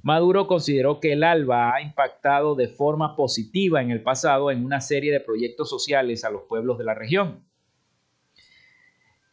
Maduro 0.02 0.46
consideró 0.46 1.00
que 1.00 1.12
el 1.12 1.22
ALBA 1.22 1.74
ha 1.74 1.82
impactado 1.82 2.54
de 2.54 2.68
forma 2.68 3.16
positiva 3.16 3.82
en 3.82 3.90
el 3.90 4.02
pasado 4.02 4.50
en 4.50 4.64
una 4.64 4.80
serie 4.80 5.12
de 5.12 5.20
proyectos 5.20 5.68
sociales 5.68 6.24
a 6.24 6.30
los 6.30 6.42
pueblos 6.42 6.78
de 6.78 6.84
la 6.84 6.94
región. 6.94 7.44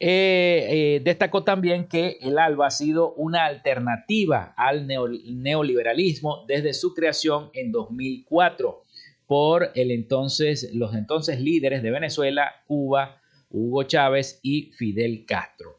Eh, 0.00 0.66
eh, 0.70 1.00
destacó 1.02 1.42
también 1.42 1.88
que 1.88 2.18
el 2.20 2.38
ALBA 2.38 2.68
ha 2.68 2.70
sido 2.70 3.14
una 3.14 3.46
alternativa 3.46 4.54
al 4.56 4.86
neoliberalismo 4.86 6.44
desde 6.46 6.72
su 6.72 6.94
creación 6.94 7.50
en 7.52 7.72
2004 7.72 8.84
por 9.26 9.72
los 9.74 10.94
entonces 10.94 11.40
líderes 11.40 11.82
de 11.82 11.90
Venezuela, 11.90 12.62
Cuba, 12.66 13.20
Hugo 13.50 13.82
Chávez 13.82 14.38
y 14.42 14.70
Fidel 14.72 15.24
Castro. 15.26 15.77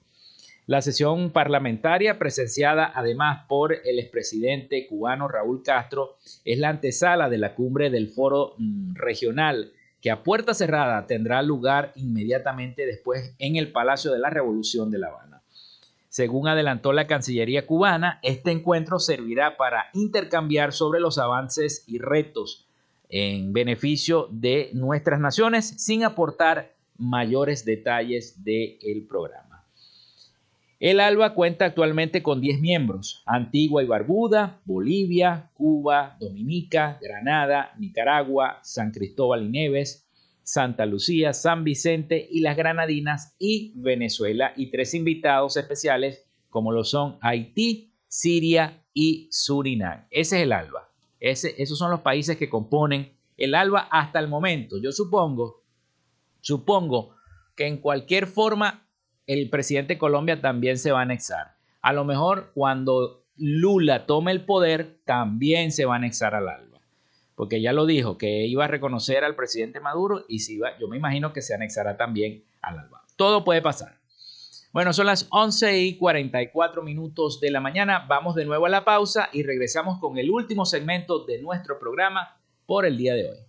La 0.70 0.84
sesión 0.84 1.32
parlamentaria, 1.32 2.20
presenciada 2.20 2.91
además 2.93 3.47
por 3.47 3.74
el 3.74 3.97
expresidente 3.97 4.86
cubano 4.86 5.28
Raúl 5.28 5.63
Castro, 5.63 6.17
es 6.45 6.59
la 6.59 6.70
antesala 6.70 7.28
de 7.28 7.39
la 7.39 7.55
cumbre 7.55 7.89
del 7.89 8.07
foro 8.07 8.53
mm, 8.59 8.93
regional 8.93 9.74
que 9.99 10.11
a 10.11 10.22
puerta 10.22 10.53
cerrada 10.53 11.07
tendrá 11.07 11.41
lugar 11.41 11.91
inmediatamente 11.95 12.86
después 12.86 13.34
en 13.39 13.55
el 13.55 13.72
Palacio 13.72 14.11
de 14.11 14.20
la 14.20 14.30
Revolución 14.30 14.91
de 14.91 14.99
La 14.99 15.07
Habana. 15.07 15.41
Según 16.07 16.47
adelantó 16.47 16.93
la 16.93 17.07
Cancillería 17.07 17.65
cubana, 17.65 18.20
este 18.22 18.51
encuentro 18.51 18.99
servirá 18.99 19.57
para 19.57 19.86
intercambiar 19.95 20.72
sobre 20.72 20.99
los 20.99 21.17
avances 21.17 21.84
y 21.88 21.97
retos 21.97 22.67
en 23.09 23.53
beneficio 23.53 24.28
de 24.30 24.70
nuestras 24.74 25.20
naciones 25.20 25.65
sin 25.84 26.03
aportar 26.03 26.76
mayores 26.99 27.65
detalles 27.65 28.43
del 28.43 29.07
programa. 29.09 29.49
El 30.80 31.00
ALBA 31.00 31.34
cuenta 31.34 31.66
actualmente 31.66 32.24
con 32.24 32.40
10 32.40 32.62
miembros, 32.62 33.24
Antigua 33.26 33.84
y 33.84 33.88
Barbuda, 33.88 34.62
Bolivia, 34.66 35.52
Cuba, 35.54 36.16
Dominica, 36.20 36.98
Granada, 37.02 37.74
Nicaragua, 37.78 38.60
San 38.64 38.92
Cristóbal 38.92 39.46
y 39.46 39.50
Neves, 39.50 40.10
Santa 40.44 40.86
Lucía, 40.86 41.34
San 41.34 41.64
Vicente 41.64 42.28
y 42.32 42.40
las 42.40 42.56
Granadinas 42.56 43.36
y 43.38 43.74
Venezuela 43.76 44.54
y 44.56 44.72
tres 44.72 44.94
invitados 44.94 45.58
especiales 45.58 46.26
como 46.50 46.72
lo 46.72 46.84
son 46.84 47.18
Haití, 47.22 47.94
Siria 48.08 48.84
y 48.94 49.28
Surinam. 49.32 50.08
Ese 50.10 50.38
es 50.38 50.44
el 50.44 50.54
ALBA 50.54 50.90
esos 51.20 51.78
son 51.78 51.92
los 51.92 52.02
países 52.02 52.38
que 52.38 52.50
componen 52.50 53.14
el 53.38 53.56
ALBA 53.56 53.88
hasta 53.92 54.20
el 54.20 54.28
momento. 54.28 54.78
Yo 54.82 54.92
supongo, 54.92 55.64
supongo 56.42 57.16
que 57.56 57.68
en 57.68 57.78
cualquier 57.78 58.28
forma 58.28 58.89
el 59.30 59.52
presidente 59.52 59.94
de 59.94 60.00
Colombia 60.00 60.42
también 60.42 60.80
se 60.80 60.92
va 60.92 61.00
a 61.00 61.04
anexar. 61.04 61.54
A 61.82 61.94
lo 61.94 62.04
mejor 62.04 62.50
cuando 62.56 63.22
Lula 63.38 64.08
tome 64.08 64.32
el 64.32 64.44
poder, 64.44 64.98
también 65.06 65.72
se 65.72 65.86
va 65.86 65.94
a 65.94 65.98
anexar 65.98 66.34
al 66.34 66.50
ALBA. 66.50 66.80
Porque 67.36 67.62
ya 67.62 67.72
lo 67.72 67.86
dijo, 67.86 68.18
que 68.18 68.48
iba 68.48 68.66
a 68.66 68.68
reconocer 68.68 69.24
al 69.24 69.36
presidente 69.36 69.80
Maduro 69.82 70.26
y 70.28 70.40
si 70.40 70.56
iba, 70.56 70.76
yo 70.80 70.88
me 70.88 70.98
imagino 70.98 71.32
que 71.32 71.44
se 71.44 71.54
anexará 71.54 71.96
también 71.96 72.44
al 72.64 72.80
ALBA. 72.80 73.04
Todo 73.18 73.44
puede 73.44 73.62
pasar. 73.62 74.00
Bueno, 74.74 74.94
son 74.94 75.06
las 75.06 75.28
11 75.30 75.78
y 75.78 75.98
44 75.98 76.82
minutos 76.82 77.40
de 77.40 77.52
la 77.52 77.62
mañana. 77.62 78.08
Vamos 78.10 78.34
de 78.34 78.46
nuevo 78.46 78.66
a 78.66 78.70
la 78.70 78.84
pausa 78.84 79.30
y 79.32 79.44
regresamos 79.44 80.00
con 80.00 80.18
el 80.18 80.32
último 80.32 80.66
segmento 80.66 81.26
de 81.26 81.40
nuestro 81.40 81.78
programa 81.78 82.36
por 82.66 82.84
el 82.84 82.98
día 82.98 83.14
de 83.14 83.30
hoy. 83.30 83.49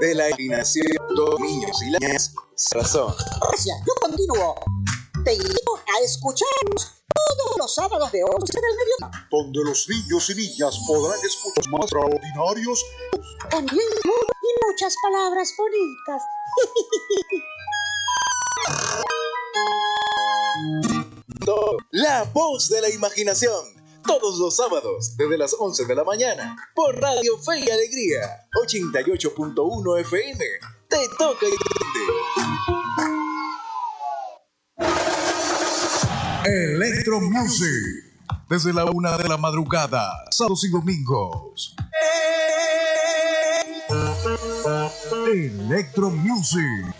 De 0.00 0.14
la 0.14 0.28
eliminación 0.28 0.86
de 0.86 0.96
niños 1.44 1.82
y 1.82 1.90
las 1.90 2.34
razón. 2.74 3.14
Gracias, 3.42 3.76
yo 3.86 3.94
continúo. 4.00 4.54
Te 5.24 5.34
invito 5.34 5.76
a 5.76 6.04
escucharnos 6.04 7.04
todos 7.14 7.56
los 7.58 7.74
sábados 7.74 8.10
de 8.12 8.24
11 8.24 8.52
del 8.52 8.76
mediodía. 8.76 9.28
Donde 9.30 9.64
los 9.64 9.88
niños 9.88 10.30
y 10.30 10.34
niñas 10.34 10.80
podrán 10.86 11.18
escuchar 11.24 11.70
más 11.70 11.82
extraordinarios. 11.82 12.84
También 13.50 13.86
y 14.04 14.66
muchas 14.66 14.94
palabras 15.02 15.54
bonitas. 15.58 16.22
La 21.92 22.24
voz 22.32 22.68
de 22.68 22.80
la 22.80 22.88
imaginación. 22.88 23.79
Todos 24.10 24.40
los 24.40 24.56
sábados, 24.56 25.16
desde 25.16 25.38
las 25.38 25.54
11 25.56 25.84
de 25.84 25.94
la 25.94 26.02
mañana, 26.02 26.56
por 26.74 27.00
Radio 27.00 27.38
Fe 27.38 27.60
y 27.60 27.70
Alegría, 27.70 28.48
88.1 28.60 30.00
FM. 30.00 30.44
Te 30.88 30.96
toca 31.16 31.46
y 31.46 31.52
Electro 36.44 37.20
Music. 37.20 37.68
Desde 38.48 38.72
la 38.72 38.86
una 38.86 39.16
de 39.16 39.28
la 39.28 39.36
madrugada, 39.36 40.10
sábados 40.32 40.64
y 40.64 40.70
domingos. 40.70 41.76
Electro 45.32 46.10
Music. 46.10 46.96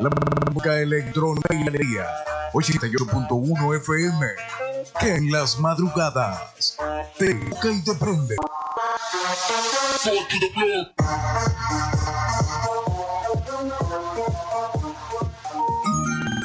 La 0.00 0.08
música 0.08 0.80
electrónica 0.80 1.54
y 1.54 1.68
alegría. 1.68 2.06
88.1 2.54 3.76
FM. 3.76 4.69
Que 5.00 5.14
en 5.14 5.30
las 5.30 5.58
madrugadas 5.58 6.76
te 7.18 7.34
toca 7.34 7.70
y 7.70 7.84
te 7.84 7.94
prende. 7.94 8.36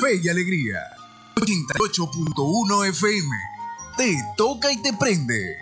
Fe 0.01 0.19
y 0.23 0.29
alegría. 0.29 0.79
88.1 1.35 2.89
FM. 2.89 3.29
Te 3.97 4.17
toca 4.37 4.71
y 4.71 4.81
te 4.81 4.93
prende. 4.93 5.57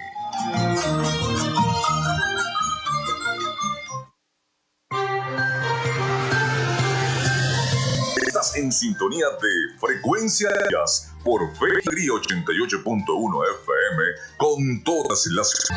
En 8.56 8.72
sintonía 8.72 9.26
de 9.42 9.80
Frecuencia 9.80 10.50
Jazz 10.70 11.12
por 11.24 11.42
Fe 11.56 11.66
y 11.66 11.90
Alegría 11.90 12.12
88.1 12.12 13.44
FM 13.62 14.04
con 14.38 14.84
todas 14.84 15.26
las... 15.28 15.68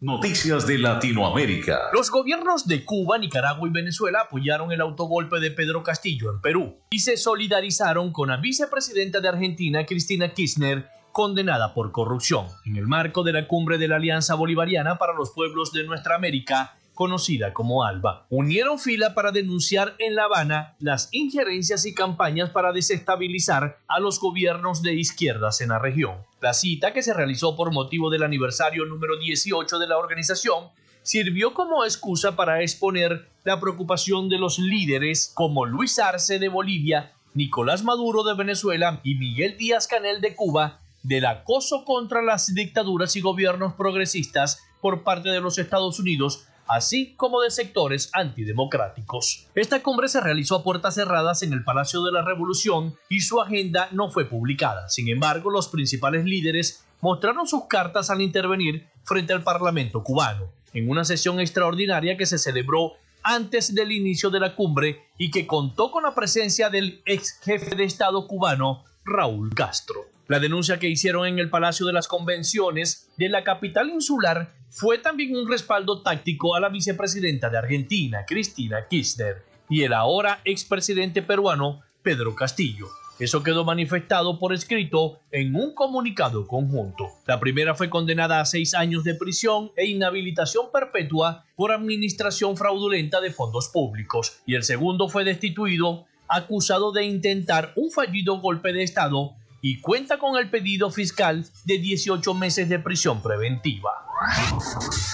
Noticias 0.00 0.66
de 0.66 0.76
Latinoamérica. 0.76 1.90
Los 1.92 2.10
gobiernos 2.10 2.66
de 2.66 2.84
Cuba, 2.84 3.16
Nicaragua 3.16 3.68
y 3.68 3.70
Venezuela 3.70 4.22
apoyaron 4.22 4.72
el 4.72 4.80
autogolpe 4.80 5.38
de 5.38 5.52
Pedro 5.52 5.84
Castillo 5.84 6.32
en 6.32 6.40
Perú 6.40 6.78
y 6.90 6.98
se 6.98 7.16
solidarizaron 7.16 8.12
con 8.12 8.30
la 8.30 8.38
vicepresidenta 8.38 9.20
de 9.20 9.28
Argentina, 9.28 9.86
Cristina 9.86 10.34
Kirchner, 10.34 10.88
condenada 11.12 11.72
por 11.72 11.92
corrupción, 11.92 12.46
en 12.64 12.74
el 12.74 12.88
marco 12.88 13.22
de 13.22 13.34
la 13.34 13.46
cumbre 13.46 13.78
de 13.78 13.86
la 13.86 13.96
Alianza 13.96 14.34
Bolivariana 14.34 14.98
para 14.98 15.14
los 15.14 15.30
Pueblos 15.30 15.72
de 15.72 15.84
Nuestra 15.84 16.16
América, 16.16 16.76
conocida 16.94 17.52
como 17.52 17.84
ALBA. 17.84 18.26
Unieron 18.30 18.78
fila 18.78 19.14
para 19.14 19.32
denunciar 19.32 19.94
en 19.98 20.14
La 20.14 20.24
Habana 20.24 20.76
las 20.78 21.08
injerencias 21.12 21.86
y 21.86 21.94
campañas 21.94 22.50
para 22.50 22.72
desestabilizar 22.72 23.78
a 23.88 24.00
los 24.00 24.20
gobiernos 24.20 24.82
de 24.82 24.94
izquierdas 24.94 25.60
en 25.60 25.70
la 25.70 25.78
región. 25.78 26.18
La 26.40 26.52
cita, 26.52 26.92
que 26.92 27.02
se 27.02 27.14
realizó 27.14 27.56
por 27.56 27.72
motivo 27.72 28.10
del 28.10 28.22
aniversario 28.22 28.84
número 28.84 29.18
18 29.18 29.78
de 29.78 29.86
la 29.86 29.98
organización, 29.98 30.68
sirvió 31.02 31.54
como 31.54 31.84
excusa 31.84 32.36
para 32.36 32.62
exponer 32.62 33.28
la 33.44 33.60
preocupación 33.60 34.28
de 34.28 34.38
los 34.38 34.58
líderes 34.58 35.32
como 35.34 35.66
Luis 35.66 35.98
Arce 35.98 36.38
de 36.38 36.48
Bolivia, 36.48 37.12
Nicolás 37.34 37.82
Maduro 37.84 38.24
de 38.24 38.34
Venezuela 38.34 39.00
y 39.04 39.14
Miguel 39.14 39.56
Díaz 39.56 39.86
Canel 39.86 40.20
de 40.20 40.34
Cuba 40.34 40.80
del 41.02 41.24
acoso 41.24 41.84
contra 41.84 42.22
las 42.22 42.54
dictaduras 42.54 43.16
y 43.16 43.20
gobiernos 43.20 43.74
progresistas 43.74 44.62
por 44.80 45.02
parte 45.02 45.30
de 45.30 45.40
los 45.40 45.58
Estados 45.58 45.98
Unidos 45.98 46.46
así 46.70 47.14
como 47.16 47.40
de 47.40 47.50
sectores 47.50 48.10
antidemocráticos. 48.12 49.48
Esta 49.54 49.82
cumbre 49.82 50.08
se 50.08 50.20
realizó 50.20 50.56
a 50.56 50.62
puertas 50.62 50.94
cerradas 50.94 51.42
en 51.42 51.52
el 51.52 51.64
Palacio 51.64 52.02
de 52.02 52.12
la 52.12 52.22
Revolución 52.22 52.96
y 53.08 53.20
su 53.20 53.40
agenda 53.40 53.88
no 53.90 54.10
fue 54.10 54.24
publicada. 54.24 54.88
Sin 54.88 55.08
embargo, 55.08 55.50
los 55.50 55.68
principales 55.68 56.24
líderes 56.24 56.84
mostraron 57.00 57.46
sus 57.48 57.64
cartas 57.64 58.08
al 58.10 58.20
intervenir 58.20 58.86
frente 59.02 59.32
al 59.32 59.42
Parlamento 59.42 60.04
cubano, 60.04 60.52
en 60.72 60.88
una 60.88 61.04
sesión 61.04 61.40
extraordinaria 61.40 62.16
que 62.16 62.26
se 62.26 62.38
celebró 62.38 62.92
antes 63.22 63.74
del 63.74 63.90
inicio 63.90 64.30
de 64.30 64.40
la 64.40 64.54
cumbre 64.54 65.08
y 65.18 65.30
que 65.30 65.46
contó 65.46 65.90
con 65.90 66.04
la 66.04 66.14
presencia 66.14 66.70
del 66.70 67.02
ex 67.04 67.40
jefe 67.42 67.74
de 67.74 67.84
Estado 67.84 68.26
cubano, 68.26 68.84
Raúl 69.04 69.52
Castro. 69.54 70.06
La 70.30 70.38
denuncia 70.38 70.78
que 70.78 70.88
hicieron 70.88 71.26
en 71.26 71.40
el 71.40 71.50
Palacio 71.50 71.86
de 71.86 71.92
las 71.92 72.06
Convenciones 72.06 73.10
de 73.16 73.28
la 73.28 73.42
capital 73.42 73.90
insular 73.90 74.54
fue 74.68 74.98
también 74.98 75.34
un 75.34 75.50
respaldo 75.50 76.02
táctico 76.02 76.54
a 76.54 76.60
la 76.60 76.68
vicepresidenta 76.68 77.50
de 77.50 77.58
Argentina, 77.58 78.24
Cristina 78.28 78.86
Kirchner, 78.88 79.42
y 79.68 79.82
el 79.82 79.92
ahora 79.92 80.40
expresidente 80.44 81.22
peruano, 81.22 81.80
Pedro 82.04 82.36
Castillo. 82.36 82.86
Eso 83.18 83.42
quedó 83.42 83.64
manifestado 83.64 84.38
por 84.38 84.54
escrito 84.54 85.18
en 85.32 85.56
un 85.56 85.74
comunicado 85.74 86.46
conjunto. 86.46 87.08
La 87.26 87.40
primera 87.40 87.74
fue 87.74 87.90
condenada 87.90 88.40
a 88.40 88.46
seis 88.46 88.72
años 88.74 89.02
de 89.02 89.16
prisión 89.16 89.72
e 89.76 89.86
inhabilitación 89.86 90.66
perpetua 90.72 91.44
por 91.56 91.72
administración 91.72 92.56
fraudulenta 92.56 93.20
de 93.20 93.32
fondos 93.32 93.66
públicos, 93.66 94.40
y 94.46 94.54
el 94.54 94.62
segundo 94.62 95.08
fue 95.08 95.24
destituido 95.24 96.06
acusado 96.28 96.92
de 96.92 97.04
intentar 97.04 97.72
un 97.74 97.90
fallido 97.90 98.40
golpe 98.40 98.72
de 98.72 98.84
Estado 98.84 99.34
y 99.60 99.80
cuenta 99.80 100.18
con 100.18 100.36
el 100.36 100.50
pedido 100.50 100.90
fiscal 100.90 101.46
de 101.64 101.78
18 101.78 102.34
meses 102.34 102.68
de 102.68 102.78
prisión 102.78 103.22
preventiva. 103.22 103.90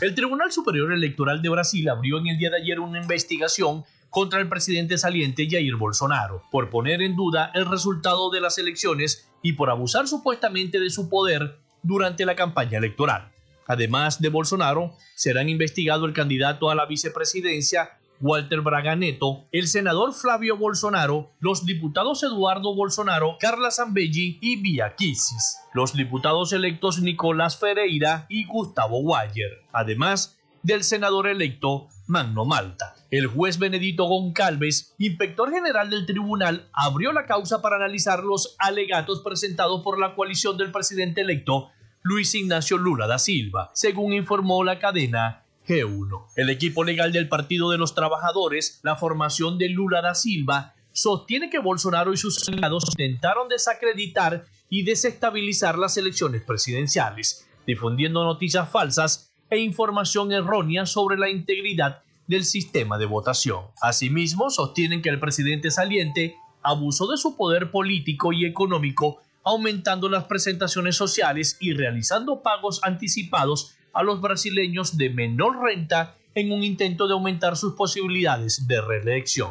El 0.00 0.14
Tribunal 0.14 0.52
Superior 0.52 0.92
Electoral 0.92 1.42
de 1.42 1.48
Brasil 1.48 1.88
abrió 1.88 2.18
en 2.18 2.28
el 2.28 2.38
día 2.38 2.50
de 2.50 2.58
ayer 2.58 2.80
una 2.80 3.00
investigación 3.00 3.84
contra 4.10 4.40
el 4.40 4.48
presidente 4.48 4.98
saliente 4.98 5.48
Jair 5.50 5.76
Bolsonaro 5.76 6.42
por 6.50 6.70
poner 6.70 7.02
en 7.02 7.16
duda 7.16 7.50
el 7.54 7.66
resultado 7.66 8.30
de 8.30 8.40
las 8.40 8.58
elecciones 8.58 9.28
y 9.42 9.52
por 9.52 9.70
abusar 9.70 10.08
supuestamente 10.08 10.80
de 10.80 10.90
su 10.90 11.08
poder 11.08 11.58
durante 11.82 12.24
la 12.24 12.34
campaña 12.34 12.78
electoral. 12.78 13.32
Además 13.66 14.20
de 14.20 14.28
Bolsonaro, 14.28 14.94
serán 15.14 15.48
investigados 15.48 16.08
el 16.08 16.14
candidato 16.14 16.70
a 16.70 16.74
la 16.74 16.86
vicepresidencia 16.86 17.98
Walter 18.20 18.60
Braga 18.60 18.96
Neto, 18.96 19.46
el 19.52 19.68
senador 19.68 20.14
Flavio 20.14 20.56
Bolsonaro, 20.56 21.32
los 21.40 21.66
diputados 21.66 22.22
Eduardo 22.22 22.74
Bolsonaro, 22.74 23.36
Carla 23.38 23.70
Zambelli 23.70 24.38
y 24.40 24.62
Kicis, 24.96 25.58
los 25.74 25.92
diputados 25.92 26.52
electos 26.52 27.00
Nicolás 27.00 27.58
Ferreira 27.58 28.26
y 28.28 28.46
Gustavo 28.46 29.02
Guayer, 29.02 29.62
además 29.72 30.38
del 30.62 30.82
senador 30.82 31.28
electo 31.28 31.88
Magno 32.06 32.44
Malta. 32.44 32.94
El 33.10 33.28
juez 33.28 33.58
Benedito 33.58 34.04
Goncalves, 34.04 34.94
inspector 34.98 35.52
general 35.52 35.90
del 35.90 36.06
tribunal, 36.06 36.68
abrió 36.72 37.12
la 37.12 37.26
causa 37.26 37.62
para 37.62 37.76
analizar 37.76 38.24
los 38.24 38.56
alegatos 38.58 39.20
presentados 39.22 39.82
por 39.82 40.00
la 40.00 40.14
coalición 40.14 40.56
del 40.56 40.72
presidente 40.72 41.20
electo 41.20 41.70
Luis 42.02 42.34
Ignacio 42.34 42.78
Lula 42.78 43.06
da 43.06 43.18
Silva, 43.18 43.70
según 43.74 44.12
informó 44.12 44.62
la 44.62 44.78
cadena 44.78 45.45
G1. 45.66 46.26
El 46.36 46.50
equipo 46.50 46.84
legal 46.84 47.12
del 47.12 47.28
Partido 47.28 47.70
de 47.70 47.78
los 47.78 47.94
Trabajadores, 47.94 48.80
la 48.82 48.96
formación 48.96 49.58
de 49.58 49.68
Lula 49.68 50.00
da 50.02 50.14
Silva, 50.14 50.74
sostiene 50.92 51.50
que 51.50 51.58
Bolsonaro 51.58 52.12
y 52.12 52.16
sus 52.16 52.48
aliados 52.48 52.84
intentaron 52.90 53.48
desacreditar 53.48 54.46
y 54.70 54.84
desestabilizar 54.84 55.78
las 55.78 55.96
elecciones 55.96 56.42
presidenciales, 56.42 57.46
difundiendo 57.66 58.24
noticias 58.24 58.70
falsas 58.70 59.30
e 59.50 59.58
información 59.58 60.32
errónea 60.32 60.86
sobre 60.86 61.18
la 61.18 61.28
integridad 61.28 62.02
del 62.26 62.44
sistema 62.44 62.98
de 62.98 63.06
votación. 63.06 63.66
Asimismo, 63.80 64.50
sostienen 64.50 65.02
que 65.02 65.10
el 65.10 65.20
presidente 65.20 65.70
saliente 65.70 66.36
abusó 66.62 67.06
de 67.06 67.16
su 67.16 67.36
poder 67.36 67.70
político 67.70 68.32
y 68.32 68.44
económico, 68.44 69.20
aumentando 69.44 70.08
las 70.08 70.24
presentaciones 70.24 70.96
sociales 70.96 71.56
y 71.60 71.72
realizando 71.72 72.42
pagos 72.42 72.80
anticipados 72.82 73.76
a 73.96 74.02
los 74.02 74.20
brasileños 74.20 74.96
de 74.98 75.10
menor 75.10 75.62
renta 75.62 76.16
en 76.34 76.52
un 76.52 76.62
intento 76.62 77.08
de 77.08 77.14
aumentar 77.14 77.56
sus 77.56 77.72
posibilidades 77.72 78.68
de 78.68 78.80
reelección. 78.82 79.50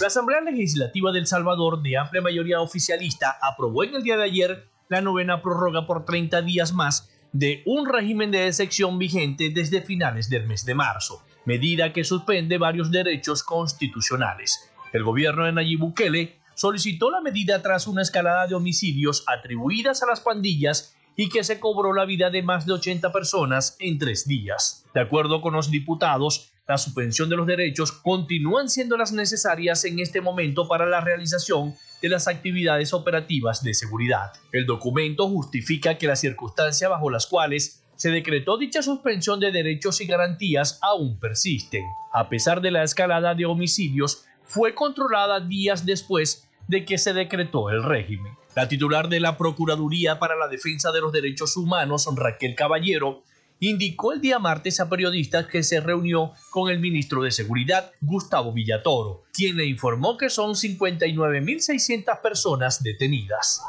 La 0.00 0.08
Asamblea 0.08 0.40
Legislativa 0.40 1.12
del 1.12 1.28
Salvador, 1.28 1.80
de 1.80 1.96
amplia 1.96 2.20
mayoría 2.20 2.60
oficialista, 2.60 3.38
aprobó 3.40 3.84
en 3.84 3.94
el 3.94 4.02
día 4.02 4.16
de 4.16 4.24
ayer 4.24 4.68
la 4.88 5.00
novena 5.00 5.42
prórroga 5.42 5.86
por 5.86 6.04
30 6.04 6.42
días 6.42 6.72
más 6.72 7.08
de 7.32 7.62
un 7.66 7.88
régimen 7.88 8.32
de 8.32 8.48
excepción 8.48 8.98
vigente 8.98 9.50
desde 9.50 9.80
finales 9.80 10.28
del 10.28 10.46
mes 10.46 10.64
de 10.64 10.74
marzo, 10.74 11.22
medida 11.44 11.92
que 11.92 12.02
suspende 12.02 12.58
varios 12.58 12.90
derechos 12.90 13.44
constitucionales. 13.44 14.70
El 14.92 15.04
gobierno 15.04 15.44
de 15.44 15.52
Nayib 15.52 15.80
Bukele 15.80 16.40
solicitó 16.54 17.10
la 17.10 17.20
medida 17.20 17.62
tras 17.62 17.86
una 17.86 18.02
escalada 18.02 18.48
de 18.48 18.54
homicidios 18.54 19.24
atribuidas 19.28 20.02
a 20.02 20.06
las 20.06 20.20
pandillas 20.20 20.95
y 21.16 21.28
que 21.28 21.42
se 21.44 21.58
cobró 21.58 21.94
la 21.94 22.04
vida 22.04 22.30
de 22.30 22.42
más 22.42 22.66
de 22.66 22.74
80 22.74 23.10
personas 23.12 23.76
en 23.80 23.98
tres 23.98 24.28
días. 24.28 24.84
De 24.94 25.00
acuerdo 25.00 25.40
con 25.40 25.54
los 25.54 25.70
diputados, 25.70 26.52
la 26.68 26.78
suspensión 26.78 27.28
de 27.28 27.36
los 27.36 27.46
derechos 27.46 27.92
continúan 27.92 28.68
siendo 28.68 28.96
las 28.96 29.12
necesarias 29.12 29.84
en 29.84 30.00
este 30.00 30.20
momento 30.20 30.68
para 30.68 30.84
la 30.84 31.00
realización 31.00 31.74
de 32.02 32.08
las 32.08 32.28
actividades 32.28 32.92
operativas 32.92 33.62
de 33.62 33.72
seguridad. 33.72 34.32
El 34.52 34.66
documento 34.66 35.28
justifica 35.28 35.96
que 35.96 36.06
las 36.06 36.20
circunstancias 36.20 36.90
bajo 36.90 37.08
las 37.08 37.26
cuales 37.26 37.82
se 37.94 38.10
decretó 38.10 38.58
dicha 38.58 38.82
suspensión 38.82 39.40
de 39.40 39.52
derechos 39.52 40.00
y 40.00 40.06
garantías 40.06 40.78
aún 40.82 41.18
persisten. 41.18 41.82
A 42.12 42.28
pesar 42.28 42.60
de 42.60 42.70
la 42.70 42.82
escalada 42.82 43.34
de 43.34 43.46
homicidios, 43.46 44.24
fue 44.42 44.74
controlada 44.74 45.40
días 45.40 45.86
después 45.86 46.45
de 46.68 46.84
que 46.84 46.98
se 46.98 47.12
decretó 47.12 47.70
el 47.70 47.82
régimen. 47.82 48.32
La 48.54 48.68
titular 48.68 49.08
de 49.08 49.20
la 49.20 49.36
Procuraduría 49.36 50.18
para 50.18 50.36
la 50.36 50.48
Defensa 50.48 50.90
de 50.92 51.00
los 51.00 51.12
Derechos 51.12 51.56
Humanos, 51.56 52.08
Raquel 52.16 52.54
Caballero, 52.54 53.22
indicó 53.60 54.12
el 54.12 54.20
día 54.20 54.38
martes 54.38 54.80
a 54.80 54.88
periodistas 54.88 55.46
que 55.46 55.62
se 55.62 55.80
reunió 55.80 56.32
con 56.50 56.70
el 56.70 56.78
ministro 56.78 57.22
de 57.22 57.30
Seguridad, 57.30 57.92
Gustavo 58.00 58.52
Villatoro, 58.52 59.24
quien 59.32 59.56
le 59.56 59.66
informó 59.66 60.16
que 60.16 60.28
son 60.28 60.54
59.600 60.54 62.20
personas 62.20 62.82
detenidas. 62.82 63.62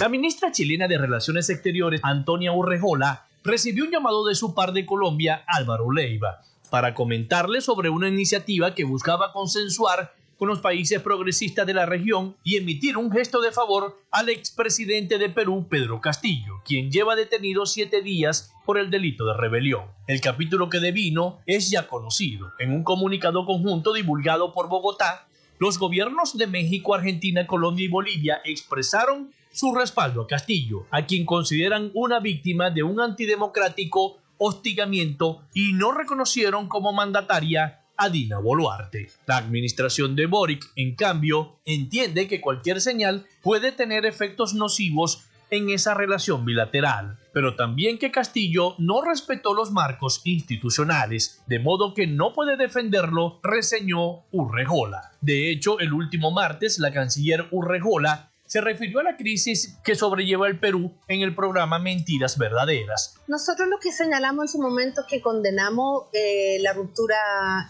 La 0.00 0.08
ministra 0.08 0.50
chilena 0.50 0.88
de 0.88 0.98
Relaciones 0.98 1.50
Exteriores, 1.50 2.00
Antonia 2.02 2.52
Urrejola, 2.52 3.26
recibió 3.44 3.84
un 3.84 3.90
llamado 3.90 4.26
de 4.26 4.34
su 4.34 4.54
par 4.54 4.72
de 4.72 4.86
Colombia, 4.86 5.44
Álvaro 5.46 5.90
Leiva, 5.90 6.42
para 6.68 6.94
comentarle 6.94 7.60
sobre 7.60 7.90
una 7.90 8.08
iniciativa 8.08 8.74
que 8.74 8.84
buscaba 8.84 9.32
consensuar 9.32 10.14
con 10.40 10.48
los 10.48 10.60
países 10.60 11.02
progresistas 11.02 11.66
de 11.66 11.74
la 11.74 11.84
región 11.84 12.34
y 12.42 12.56
emitir 12.56 12.96
un 12.96 13.12
gesto 13.12 13.42
de 13.42 13.52
favor 13.52 13.98
al 14.10 14.30
expresidente 14.30 15.18
de 15.18 15.28
Perú, 15.28 15.66
Pedro 15.68 16.00
Castillo, 16.00 16.62
quien 16.64 16.90
lleva 16.90 17.14
detenido 17.14 17.66
siete 17.66 18.00
días 18.00 18.50
por 18.64 18.78
el 18.78 18.90
delito 18.90 19.26
de 19.26 19.34
rebelión. 19.36 19.82
El 20.06 20.22
capítulo 20.22 20.70
que 20.70 20.80
devino 20.80 21.40
es 21.44 21.70
ya 21.70 21.86
conocido. 21.86 22.52
En 22.58 22.72
un 22.72 22.84
comunicado 22.84 23.44
conjunto 23.44 23.92
divulgado 23.92 24.54
por 24.54 24.70
Bogotá, 24.70 25.28
los 25.58 25.78
gobiernos 25.78 26.38
de 26.38 26.46
México, 26.46 26.94
Argentina, 26.94 27.46
Colombia 27.46 27.84
y 27.84 27.88
Bolivia 27.88 28.40
expresaron 28.46 29.34
su 29.52 29.74
respaldo 29.74 30.22
a 30.22 30.26
Castillo, 30.26 30.86
a 30.90 31.04
quien 31.04 31.26
consideran 31.26 31.90
una 31.92 32.18
víctima 32.18 32.70
de 32.70 32.82
un 32.82 32.98
antidemocrático 33.02 34.16
hostigamiento 34.38 35.42
y 35.52 35.74
no 35.74 35.92
reconocieron 35.92 36.66
como 36.66 36.94
mandataria 36.94 37.79
Dina 38.08 38.38
Boluarte. 38.38 39.10
La 39.26 39.36
administración 39.36 40.16
de 40.16 40.26
Boric, 40.26 40.64
en 40.76 40.94
cambio, 40.94 41.58
entiende 41.64 42.28
que 42.28 42.40
cualquier 42.40 42.80
señal 42.80 43.26
puede 43.42 43.72
tener 43.72 44.06
efectos 44.06 44.54
nocivos 44.54 45.24
en 45.50 45.70
esa 45.70 45.94
relación 45.94 46.44
bilateral, 46.44 47.18
pero 47.32 47.56
también 47.56 47.98
que 47.98 48.10
Castillo 48.10 48.74
no 48.78 49.02
respetó 49.02 49.52
los 49.52 49.72
marcos 49.72 50.22
institucionales, 50.24 51.42
de 51.46 51.58
modo 51.58 51.92
que 51.92 52.06
no 52.06 52.32
puede 52.32 52.56
defenderlo, 52.56 53.40
reseñó 53.42 54.22
Urrejola. 54.30 55.12
De 55.20 55.50
hecho, 55.50 55.80
el 55.80 55.92
último 55.92 56.30
martes, 56.30 56.78
la 56.78 56.92
canciller 56.92 57.46
Urrejola 57.50 58.29
se 58.50 58.60
refirió 58.60 58.98
a 58.98 59.04
la 59.04 59.16
crisis 59.16 59.78
que 59.84 59.94
sobrelleva 59.94 60.48
el 60.48 60.58
Perú 60.58 60.92
en 61.06 61.20
el 61.20 61.36
programa 61.36 61.78
Mentiras 61.78 62.36
Verdaderas. 62.36 63.14
Nosotros 63.28 63.68
lo 63.68 63.78
que 63.78 63.92
señalamos 63.92 64.46
en 64.46 64.48
su 64.48 64.58
momento 64.60 65.02
es 65.02 65.06
que 65.06 65.20
condenamos 65.20 66.06
eh, 66.12 66.58
la 66.60 66.72
ruptura 66.72 67.14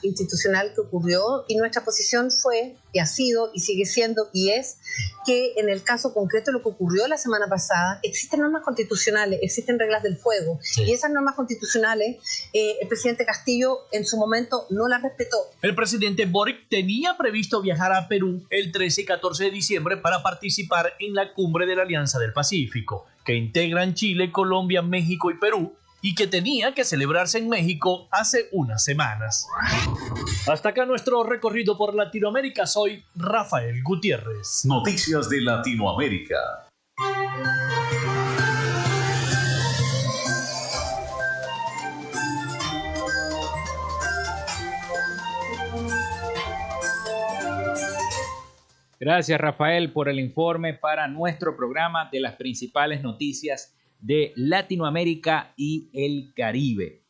institucional 0.03 0.73
que 0.75 0.81
ocurrió 0.81 1.45
y 1.49 1.57
nuestra 1.57 1.85
posición 1.85 2.31
fue 2.31 2.79
y 2.93 2.99
ha 2.99 3.07
sido 3.07 3.51
y 3.55 3.61
sigue 3.61 3.87
siendo 3.87 4.29
y 4.33 4.51
es 4.51 4.79
que 5.27 5.53
en 5.57 5.69
el 5.69 5.83
caso 5.83 6.15
concreto 6.15 6.51
de 6.51 6.59
lo 6.59 6.63
que 6.63 6.71
ocurrió 6.71 7.07
la 7.07 7.19
semana 7.19 7.47
pasada 7.49 8.01
existen 8.03 8.41
normas 8.41 8.63
constitucionales, 8.63 9.39
existen 9.43 9.79
reglas 9.79 10.03
del 10.03 10.19
juego 10.19 10.59
y 10.77 10.93
esas 10.93 11.11
normas 11.11 11.35
constitucionales 11.35 12.17
eh, 12.53 12.77
el 12.81 12.89
presidente 12.89 13.25
Castillo 13.25 13.79
en 13.93 14.05
su 14.05 14.17
momento 14.17 14.67
no 14.71 14.89
las 14.89 15.03
respetó. 15.03 15.37
El 15.63 15.75
presidente 15.75 16.27
Boric 16.27 16.69
tenía 16.69 17.17
previsto 17.17 17.61
viajar 17.61 17.93
a 17.93 18.09
Perú 18.09 18.45
el 18.51 18.73
13 18.73 19.03
y 19.03 19.05
14 19.05 19.45
de 19.45 19.51
diciembre 19.51 19.97
para 19.97 20.23
participar 20.23 20.95
en 20.99 21.15
la 21.15 21.33
cumbre 21.33 21.67
de 21.67 21.77
la 21.77 21.83
Alianza 21.83 22.19
del 22.19 22.33
Pacífico, 22.33 23.07
que 23.25 23.35
integran 23.35 23.95
Chile, 23.95 24.33
Colombia, 24.33 24.83
México 24.83 25.31
y 25.31 25.39
Perú, 25.39 25.75
y 26.03 26.15
que 26.15 26.27
tenía 26.27 26.75
que 26.75 26.85
celebrarse 26.85 27.39
en 27.39 27.49
México 27.49 28.09
hace 28.11 28.49
unas 28.53 28.85
semanas. 28.85 29.47
Hasta 30.49 30.71
acá 30.71 30.87
nuestro 30.87 31.23
recorrido 31.25 31.77
por 31.77 31.95
Latinoamérica. 31.95 32.67
Soy 32.67 33.05
Rafael 33.15 33.83
Gutiérrez. 33.83 34.65
Noticias 34.65 35.29
de 35.29 35.41
Latinoamérica. 35.43 36.67
Gracias 49.03 49.41
Rafael 49.41 49.95
por 49.95 50.11
el 50.11 50.21
informe 50.21 50.75
para 50.75 51.09
nuestro 51.09 51.57
programa 51.57 52.11
de 52.13 52.21
las 52.21 52.35
principales 52.35 53.03
noticias 53.03 53.75
de 54.01 54.33
Latinoamérica 54.37 55.53
y 55.57 55.91
el 55.93 56.33
Caribe. 56.35 57.03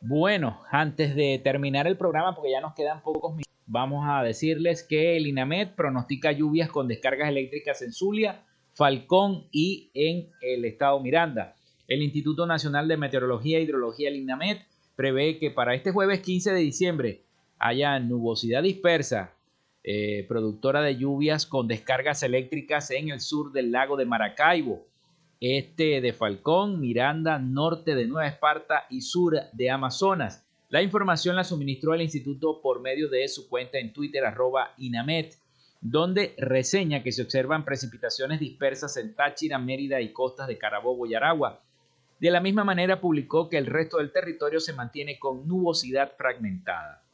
Bueno, 0.00 0.60
antes 0.70 1.14
de 1.14 1.40
terminar 1.42 1.86
el 1.86 1.96
programa, 1.96 2.34
porque 2.34 2.52
ya 2.52 2.60
nos 2.60 2.74
quedan 2.74 3.02
pocos 3.02 3.32
minutos, 3.32 3.52
vamos 3.66 4.04
a 4.08 4.22
decirles 4.22 4.82
que 4.82 5.16
el 5.16 5.26
INAMED 5.26 5.74
pronostica 5.74 6.32
lluvias 6.32 6.70
con 6.70 6.88
descargas 6.88 7.28
eléctricas 7.28 7.82
en 7.82 7.92
Zulia, 7.92 8.44
Falcón 8.74 9.48
y 9.50 9.90
en 9.94 10.30
el 10.40 10.64
estado 10.64 11.00
Miranda. 11.00 11.56
El 11.88 12.02
Instituto 12.02 12.46
Nacional 12.46 12.86
de 12.86 12.96
Meteorología 12.96 13.58
e 13.58 13.62
Hidrología, 13.62 14.08
el 14.08 14.16
INAMED, 14.16 14.58
prevé 14.94 15.38
que 15.38 15.50
para 15.50 15.74
este 15.74 15.90
jueves 15.90 16.20
15 16.20 16.52
de 16.52 16.60
diciembre 16.60 17.22
haya 17.58 17.98
nubosidad 17.98 18.62
dispersa 18.62 19.34
eh, 19.84 20.26
productora 20.28 20.82
de 20.82 20.96
lluvias 20.96 21.46
con 21.46 21.66
descargas 21.66 22.22
eléctricas 22.22 22.90
en 22.90 23.10
el 23.10 23.20
sur 23.20 23.52
del 23.52 23.72
lago 23.72 23.96
de 23.96 24.06
Maracaibo, 24.06 24.87
este 25.40 26.00
de 26.00 26.12
Falcón, 26.12 26.80
Miranda, 26.80 27.38
norte 27.38 27.94
de 27.94 28.06
Nueva 28.06 28.28
Esparta 28.28 28.86
y 28.90 29.02
sur 29.02 29.34
de 29.52 29.70
Amazonas. 29.70 30.44
La 30.68 30.82
información 30.82 31.36
la 31.36 31.44
suministró 31.44 31.94
el 31.94 32.02
instituto 32.02 32.60
por 32.60 32.80
medio 32.80 33.08
de 33.08 33.26
su 33.28 33.48
cuenta 33.48 33.78
en 33.78 33.92
Twitter 33.92 34.24
arroba 34.24 34.74
Inamet, 34.76 35.36
donde 35.80 36.34
reseña 36.38 37.02
que 37.02 37.12
se 37.12 37.22
observan 37.22 37.64
precipitaciones 37.64 38.40
dispersas 38.40 38.96
en 38.96 39.14
Táchira, 39.14 39.58
Mérida 39.58 40.00
y 40.00 40.12
costas 40.12 40.48
de 40.48 40.58
Carabobo 40.58 41.06
y 41.06 41.14
Aragua. 41.14 41.62
De 42.20 42.30
la 42.32 42.40
misma 42.40 42.64
manera 42.64 43.00
publicó 43.00 43.48
que 43.48 43.58
el 43.58 43.66
resto 43.66 43.98
del 43.98 44.10
territorio 44.10 44.58
se 44.58 44.72
mantiene 44.72 45.20
con 45.20 45.46
nubosidad 45.46 46.12
fragmentada. 46.16 47.04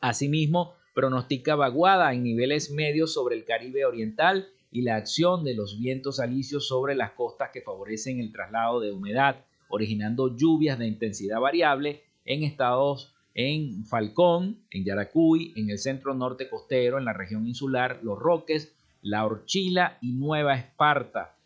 Asimismo, 0.00 0.74
pronostica 0.92 1.54
vaguada 1.54 2.12
en 2.12 2.24
niveles 2.24 2.70
medios 2.70 3.14
sobre 3.14 3.36
el 3.36 3.44
Caribe 3.44 3.84
Oriental 3.84 4.48
y 4.74 4.82
la 4.82 4.96
acción 4.96 5.44
de 5.44 5.54
los 5.54 5.78
vientos 5.78 6.18
alisios 6.18 6.66
sobre 6.66 6.96
las 6.96 7.12
costas 7.12 7.50
que 7.52 7.62
favorecen 7.62 8.18
el 8.18 8.32
traslado 8.32 8.80
de 8.80 8.90
humedad, 8.90 9.36
originando 9.68 10.36
lluvias 10.36 10.80
de 10.80 10.88
intensidad 10.88 11.38
variable 11.38 12.02
en 12.24 12.42
estados 12.42 13.14
en 13.34 13.84
Falcón, 13.84 14.58
en 14.72 14.84
Yaracuy, 14.84 15.52
en 15.54 15.70
el 15.70 15.78
centro 15.78 16.12
norte 16.12 16.50
costero, 16.50 16.98
en 16.98 17.04
la 17.04 17.12
región 17.12 17.46
insular, 17.46 18.00
Los 18.02 18.18
Roques, 18.18 18.74
La 19.00 19.24
Orchila 19.24 19.96
y 20.00 20.10
Nueva 20.10 20.56
Esparta. 20.56 21.36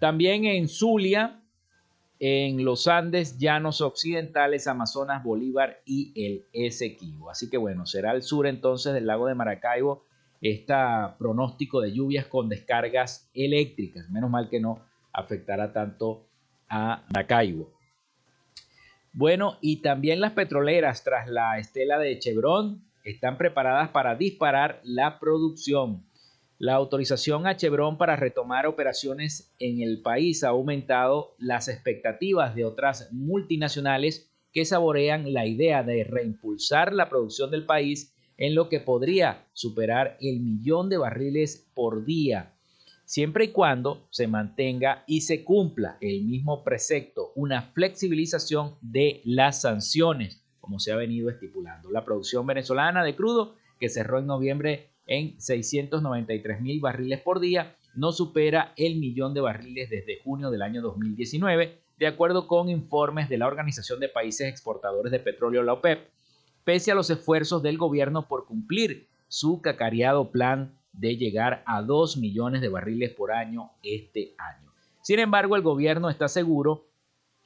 También 0.00 0.46
en 0.46 0.68
Zulia, 0.68 1.42
en 2.18 2.64
los 2.64 2.88
Andes, 2.88 3.36
Llanos 3.36 3.82
Occidentales, 3.82 4.66
Amazonas, 4.66 5.22
Bolívar 5.22 5.82
y 5.84 6.12
el 6.14 6.46
Esequibo. 6.54 7.30
Así 7.30 7.50
que 7.50 7.58
bueno, 7.58 7.84
será 7.84 8.12
el 8.12 8.22
sur 8.22 8.46
entonces 8.46 8.94
del 8.94 9.06
lago 9.06 9.26
de 9.26 9.34
Maracaibo 9.34 10.07
este 10.40 10.74
pronóstico 11.18 11.80
de 11.80 11.92
lluvias 11.92 12.26
con 12.26 12.48
descargas 12.48 13.30
eléctricas. 13.34 14.08
Menos 14.10 14.30
mal 14.30 14.48
que 14.48 14.60
no 14.60 14.80
afectará 15.12 15.72
tanto 15.72 16.26
a 16.68 17.04
Maracaibo. 17.12 17.72
Bueno, 19.12 19.58
y 19.60 19.78
también 19.82 20.20
las 20.20 20.32
petroleras 20.32 21.02
tras 21.02 21.28
la 21.28 21.58
estela 21.58 21.98
de 21.98 22.18
Chevron 22.18 22.84
están 23.04 23.38
preparadas 23.38 23.88
para 23.88 24.14
disparar 24.14 24.80
la 24.84 25.18
producción. 25.18 26.04
La 26.58 26.74
autorización 26.74 27.46
a 27.46 27.56
Chevron 27.56 27.98
para 27.98 28.16
retomar 28.16 28.66
operaciones 28.66 29.54
en 29.58 29.80
el 29.80 30.02
país 30.02 30.44
ha 30.44 30.48
aumentado 30.48 31.34
las 31.38 31.68
expectativas 31.68 32.54
de 32.54 32.64
otras 32.64 33.12
multinacionales 33.12 34.30
que 34.52 34.64
saborean 34.64 35.32
la 35.32 35.46
idea 35.46 35.82
de 35.82 36.04
reimpulsar 36.04 36.92
la 36.92 37.08
producción 37.08 37.50
del 37.50 37.64
país 37.64 38.14
en 38.38 38.54
lo 38.54 38.68
que 38.68 38.80
podría 38.80 39.44
superar 39.52 40.16
el 40.20 40.40
millón 40.40 40.88
de 40.88 40.96
barriles 40.96 41.68
por 41.74 42.04
día, 42.04 42.54
siempre 43.04 43.46
y 43.46 43.48
cuando 43.48 44.06
se 44.10 44.28
mantenga 44.28 45.02
y 45.06 45.22
se 45.22 45.44
cumpla 45.44 45.98
el 46.00 46.24
mismo 46.24 46.62
precepto, 46.62 47.32
una 47.34 47.62
flexibilización 47.62 48.76
de 48.80 49.20
las 49.24 49.62
sanciones, 49.62 50.42
como 50.60 50.78
se 50.78 50.92
ha 50.92 50.96
venido 50.96 51.28
estipulando. 51.28 51.90
La 51.90 52.04
producción 52.04 52.46
venezolana 52.46 53.02
de 53.02 53.16
crudo, 53.16 53.56
que 53.80 53.88
cerró 53.88 54.20
en 54.20 54.26
noviembre 54.26 54.90
en 55.06 55.40
693 55.40 56.60
mil 56.60 56.80
barriles 56.80 57.20
por 57.20 57.40
día, 57.40 57.74
no 57.94 58.12
supera 58.12 58.72
el 58.76 58.96
millón 58.96 59.34
de 59.34 59.40
barriles 59.40 59.90
desde 59.90 60.20
junio 60.22 60.50
del 60.50 60.62
año 60.62 60.82
2019, 60.82 61.80
de 61.98 62.06
acuerdo 62.06 62.46
con 62.46 62.68
informes 62.68 63.28
de 63.28 63.38
la 63.38 63.48
Organización 63.48 63.98
de 63.98 64.08
Países 64.08 64.46
Exportadores 64.48 65.10
de 65.10 65.18
Petróleo, 65.18 65.64
la 65.64 65.72
OPEP, 65.72 66.06
pese 66.68 66.92
a 66.92 66.94
los 66.94 67.08
esfuerzos 67.08 67.62
del 67.62 67.78
gobierno 67.78 68.28
por 68.28 68.44
cumplir 68.44 69.08
su 69.26 69.62
cacareado 69.62 70.30
plan 70.30 70.78
de 70.92 71.16
llegar 71.16 71.62
a 71.64 71.80
2 71.80 72.18
millones 72.18 72.60
de 72.60 72.68
barriles 72.68 73.10
por 73.14 73.32
año 73.32 73.70
este 73.82 74.34
año. 74.36 74.70
Sin 75.00 75.18
embargo, 75.18 75.56
el 75.56 75.62
gobierno 75.62 76.10
está 76.10 76.28
seguro 76.28 76.84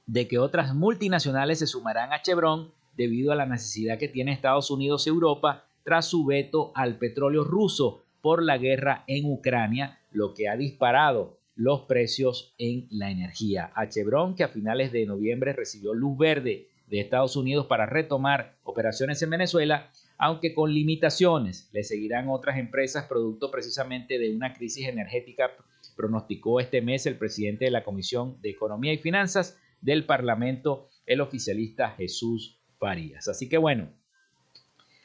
de 0.07 0.27
que 0.27 0.41
otras 0.41 0.75
multinacionales 0.75 1.61
se 1.61 1.68
sumarán 1.68 2.12
a 2.12 2.20
Chevron 2.20 2.73
debido 2.97 3.31
a 3.31 3.37
la 3.37 3.47
necesidad 3.47 3.97
que 3.97 4.09
tiene 4.09 4.33
Estados 4.33 4.73
Unidos 4.73 5.07
y 5.07 5.11
Europa 5.11 5.66
tras 5.85 6.07
su 6.07 6.25
veto 6.25 6.73
al 6.75 6.99
petróleo 6.99 7.45
ruso 7.45 8.03
por 8.23 8.43
la 8.43 8.59
guerra 8.59 9.05
en 9.07 9.31
Ucrania, 9.31 10.01
lo 10.11 10.35
que 10.35 10.49
ha 10.49 10.57
disparado 10.57 11.39
los 11.55 11.83
precios 11.83 12.55
en 12.59 12.89
la 12.91 13.12
energía. 13.12 13.70
A 13.77 13.89
Chevron, 13.89 14.35
que 14.35 14.43
a 14.43 14.49
finales 14.49 14.91
de 14.91 15.07
noviembre 15.07 15.53
recibió 15.53 15.95
luz 15.95 16.18
verde 16.18 16.72
de 16.93 17.01
Estados 17.01 17.36
Unidos 17.36 17.66
para 17.68 17.86
retomar 17.86 18.59
operaciones 18.64 19.22
en 19.22 19.30
Venezuela, 19.30 19.90
aunque 20.18 20.53
con 20.53 20.74
limitaciones. 20.74 21.70
Le 21.72 21.84
seguirán 21.84 22.28
otras 22.28 22.59
empresas 22.59 23.07
producto 23.07 23.51
precisamente 23.51 24.18
de 24.18 24.36
una 24.36 24.53
crisis 24.53 24.86
energética, 24.86 25.53
pronosticó 25.97 26.61
este 26.61 26.82
mes 26.82 27.07
el 27.07 27.16
presidente 27.16 27.64
de 27.64 27.70
la 27.70 27.82
Comisión 27.82 28.38
de 28.43 28.51
Economía 28.51 28.93
y 28.93 28.99
Finanzas 28.99 29.59
del 29.80 30.05
Parlamento, 30.05 30.90
el 31.07 31.22
oficialista 31.22 31.93
Jesús 31.93 32.61
Farías. 32.78 33.26
Así 33.26 33.49
que 33.49 33.57
bueno, 33.57 33.88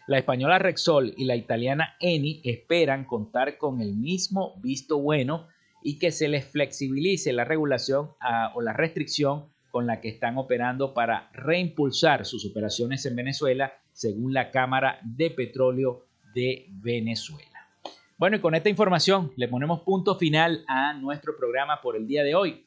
la 0.07 0.17
española 0.17 0.59
Rexol 0.59 1.13
y 1.15 1.23
la 1.23 1.38
italiana 1.38 1.95
Eni 2.01 2.41
esperan 2.43 3.05
contar 3.05 3.57
con 3.57 3.79
el 3.79 3.95
mismo 3.95 4.59
visto 4.61 4.99
bueno 4.99 5.47
y 5.81 5.99
que 5.99 6.11
se 6.11 6.27
les 6.27 6.43
flexibilice 6.43 7.31
la 7.31 7.45
regulación 7.45 8.09
ah, 8.19 8.51
o 8.55 8.61
la 8.61 8.73
restricción 8.73 9.53
con 9.72 9.86
la 9.86 10.01
que 10.01 10.09
están 10.09 10.38
operando 10.38 10.93
para 10.93 11.30
reimpulsar 11.34 12.26
sus 12.26 12.45
operaciones 12.49 13.05
en 13.05 13.15
Venezuela, 13.15 13.74
según 13.91 14.34
la 14.34 14.51
Cámara 14.51 14.99
de 15.03 15.32
Petróleo 15.32 16.05
de 16.34 16.68
Venezuela. 16.70 17.70
Bueno, 18.18 18.38
y 18.38 18.39
con 18.39 18.55
esta 18.55 18.70
información 18.70 19.32
le 19.36 19.47
ponemos 19.47 19.82
punto 19.82 20.15
final 20.15 20.63
a 20.68 20.93
nuestro 20.93 21.38
programa 21.38 21.82
por 21.82 21.95
el 21.95 22.07
día 22.07 22.24
de 22.24 22.34
hoy. 22.34 22.65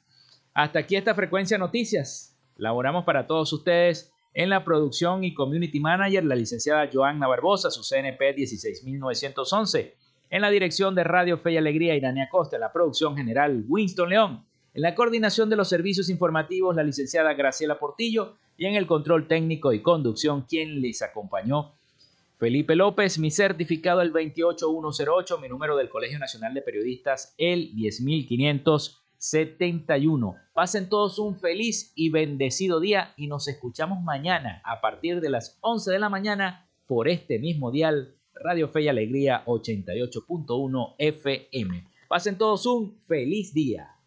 Hasta 0.55 0.81
aquí 0.81 0.97
esta 0.97 1.15
frecuencia 1.15 1.59
noticias. 1.59 2.39
Laboramos 2.57 3.05
para 3.05 3.27
todos 3.27 3.53
ustedes 3.53 4.13
en 4.33 4.49
la 4.49 4.65
producción 4.65 5.25
y 5.25 5.35
community 5.35 5.81
manager, 5.81 6.25
la 6.25 6.37
licenciada 6.37 6.89
Joanna 6.93 7.27
Barbosa, 7.27 7.71
su 7.71 7.83
CNP 7.83 8.35
16911. 8.35 9.97
En 10.31 10.43
la 10.43 10.51
dirección 10.51 10.95
de 10.95 11.03
Radio 11.03 11.39
Fe 11.39 11.53
y 11.53 11.57
Alegría, 11.57 11.97
Irania 11.97 12.29
Costa. 12.31 12.57
La 12.59 12.73
producción 12.73 13.17
general, 13.17 13.65
Winston 13.67 14.11
León. 14.11 14.47
En 14.73 14.83
la 14.83 14.95
coordinación 14.95 15.51
de 15.51 15.57
los 15.57 15.69
servicios 15.69 16.09
informativos, 16.09 16.77
la 16.77 16.85
licenciada 16.85 17.35
Graciela 17.35 17.79
Portillo. 17.79 18.37
Y 18.57 18.67
en 18.67 18.75
el 18.75 18.87
control 18.87 19.27
técnico 19.27 19.73
y 19.73 19.81
conducción, 19.81 20.43
quien 20.43 20.83
les 20.83 21.01
acompañó, 21.01 21.73
Felipe 22.39 22.77
López, 22.77 23.19
mi 23.19 23.31
certificado 23.31 24.03
el 24.03 24.13
28108, 24.13 25.39
mi 25.39 25.49
número 25.49 25.77
del 25.77 25.89
Colegio 25.89 26.19
Nacional 26.19 26.55
de 26.55 26.63
Periodistas 26.63 27.35
el 27.39 27.73
10500. 27.75 29.01
71. 29.21 30.35
Pasen 30.55 30.89
todos 30.89 31.19
un 31.19 31.39
feliz 31.39 31.93
y 31.95 32.09
bendecido 32.09 32.81
día 32.81 33.13
y 33.19 33.27
nos 33.27 33.49
escuchamos 33.49 34.03
mañana 34.03 34.63
a 34.65 34.81
partir 34.81 35.21
de 35.21 35.29
las 35.29 35.59
11 35.61 35.91
de 35.91 35.99
la 35.99 36.09
mañana 36.09 36.71
por 36.87 37.07
este 37.07 37.39
mismo 37.39 37.71
dial 37.71 38.17
Radio 38.33 38.69
Fe 38.69 38.83
y 38.83 38.89
Alegría 38.89 39.45
88.1 39.45 40.95
FM. 40.97 41.87
Pasen 42.09 42.39
todos 42.39 42.65
un 42.65 42.99
feliz 43.07 43.53
día. 43.53 44.00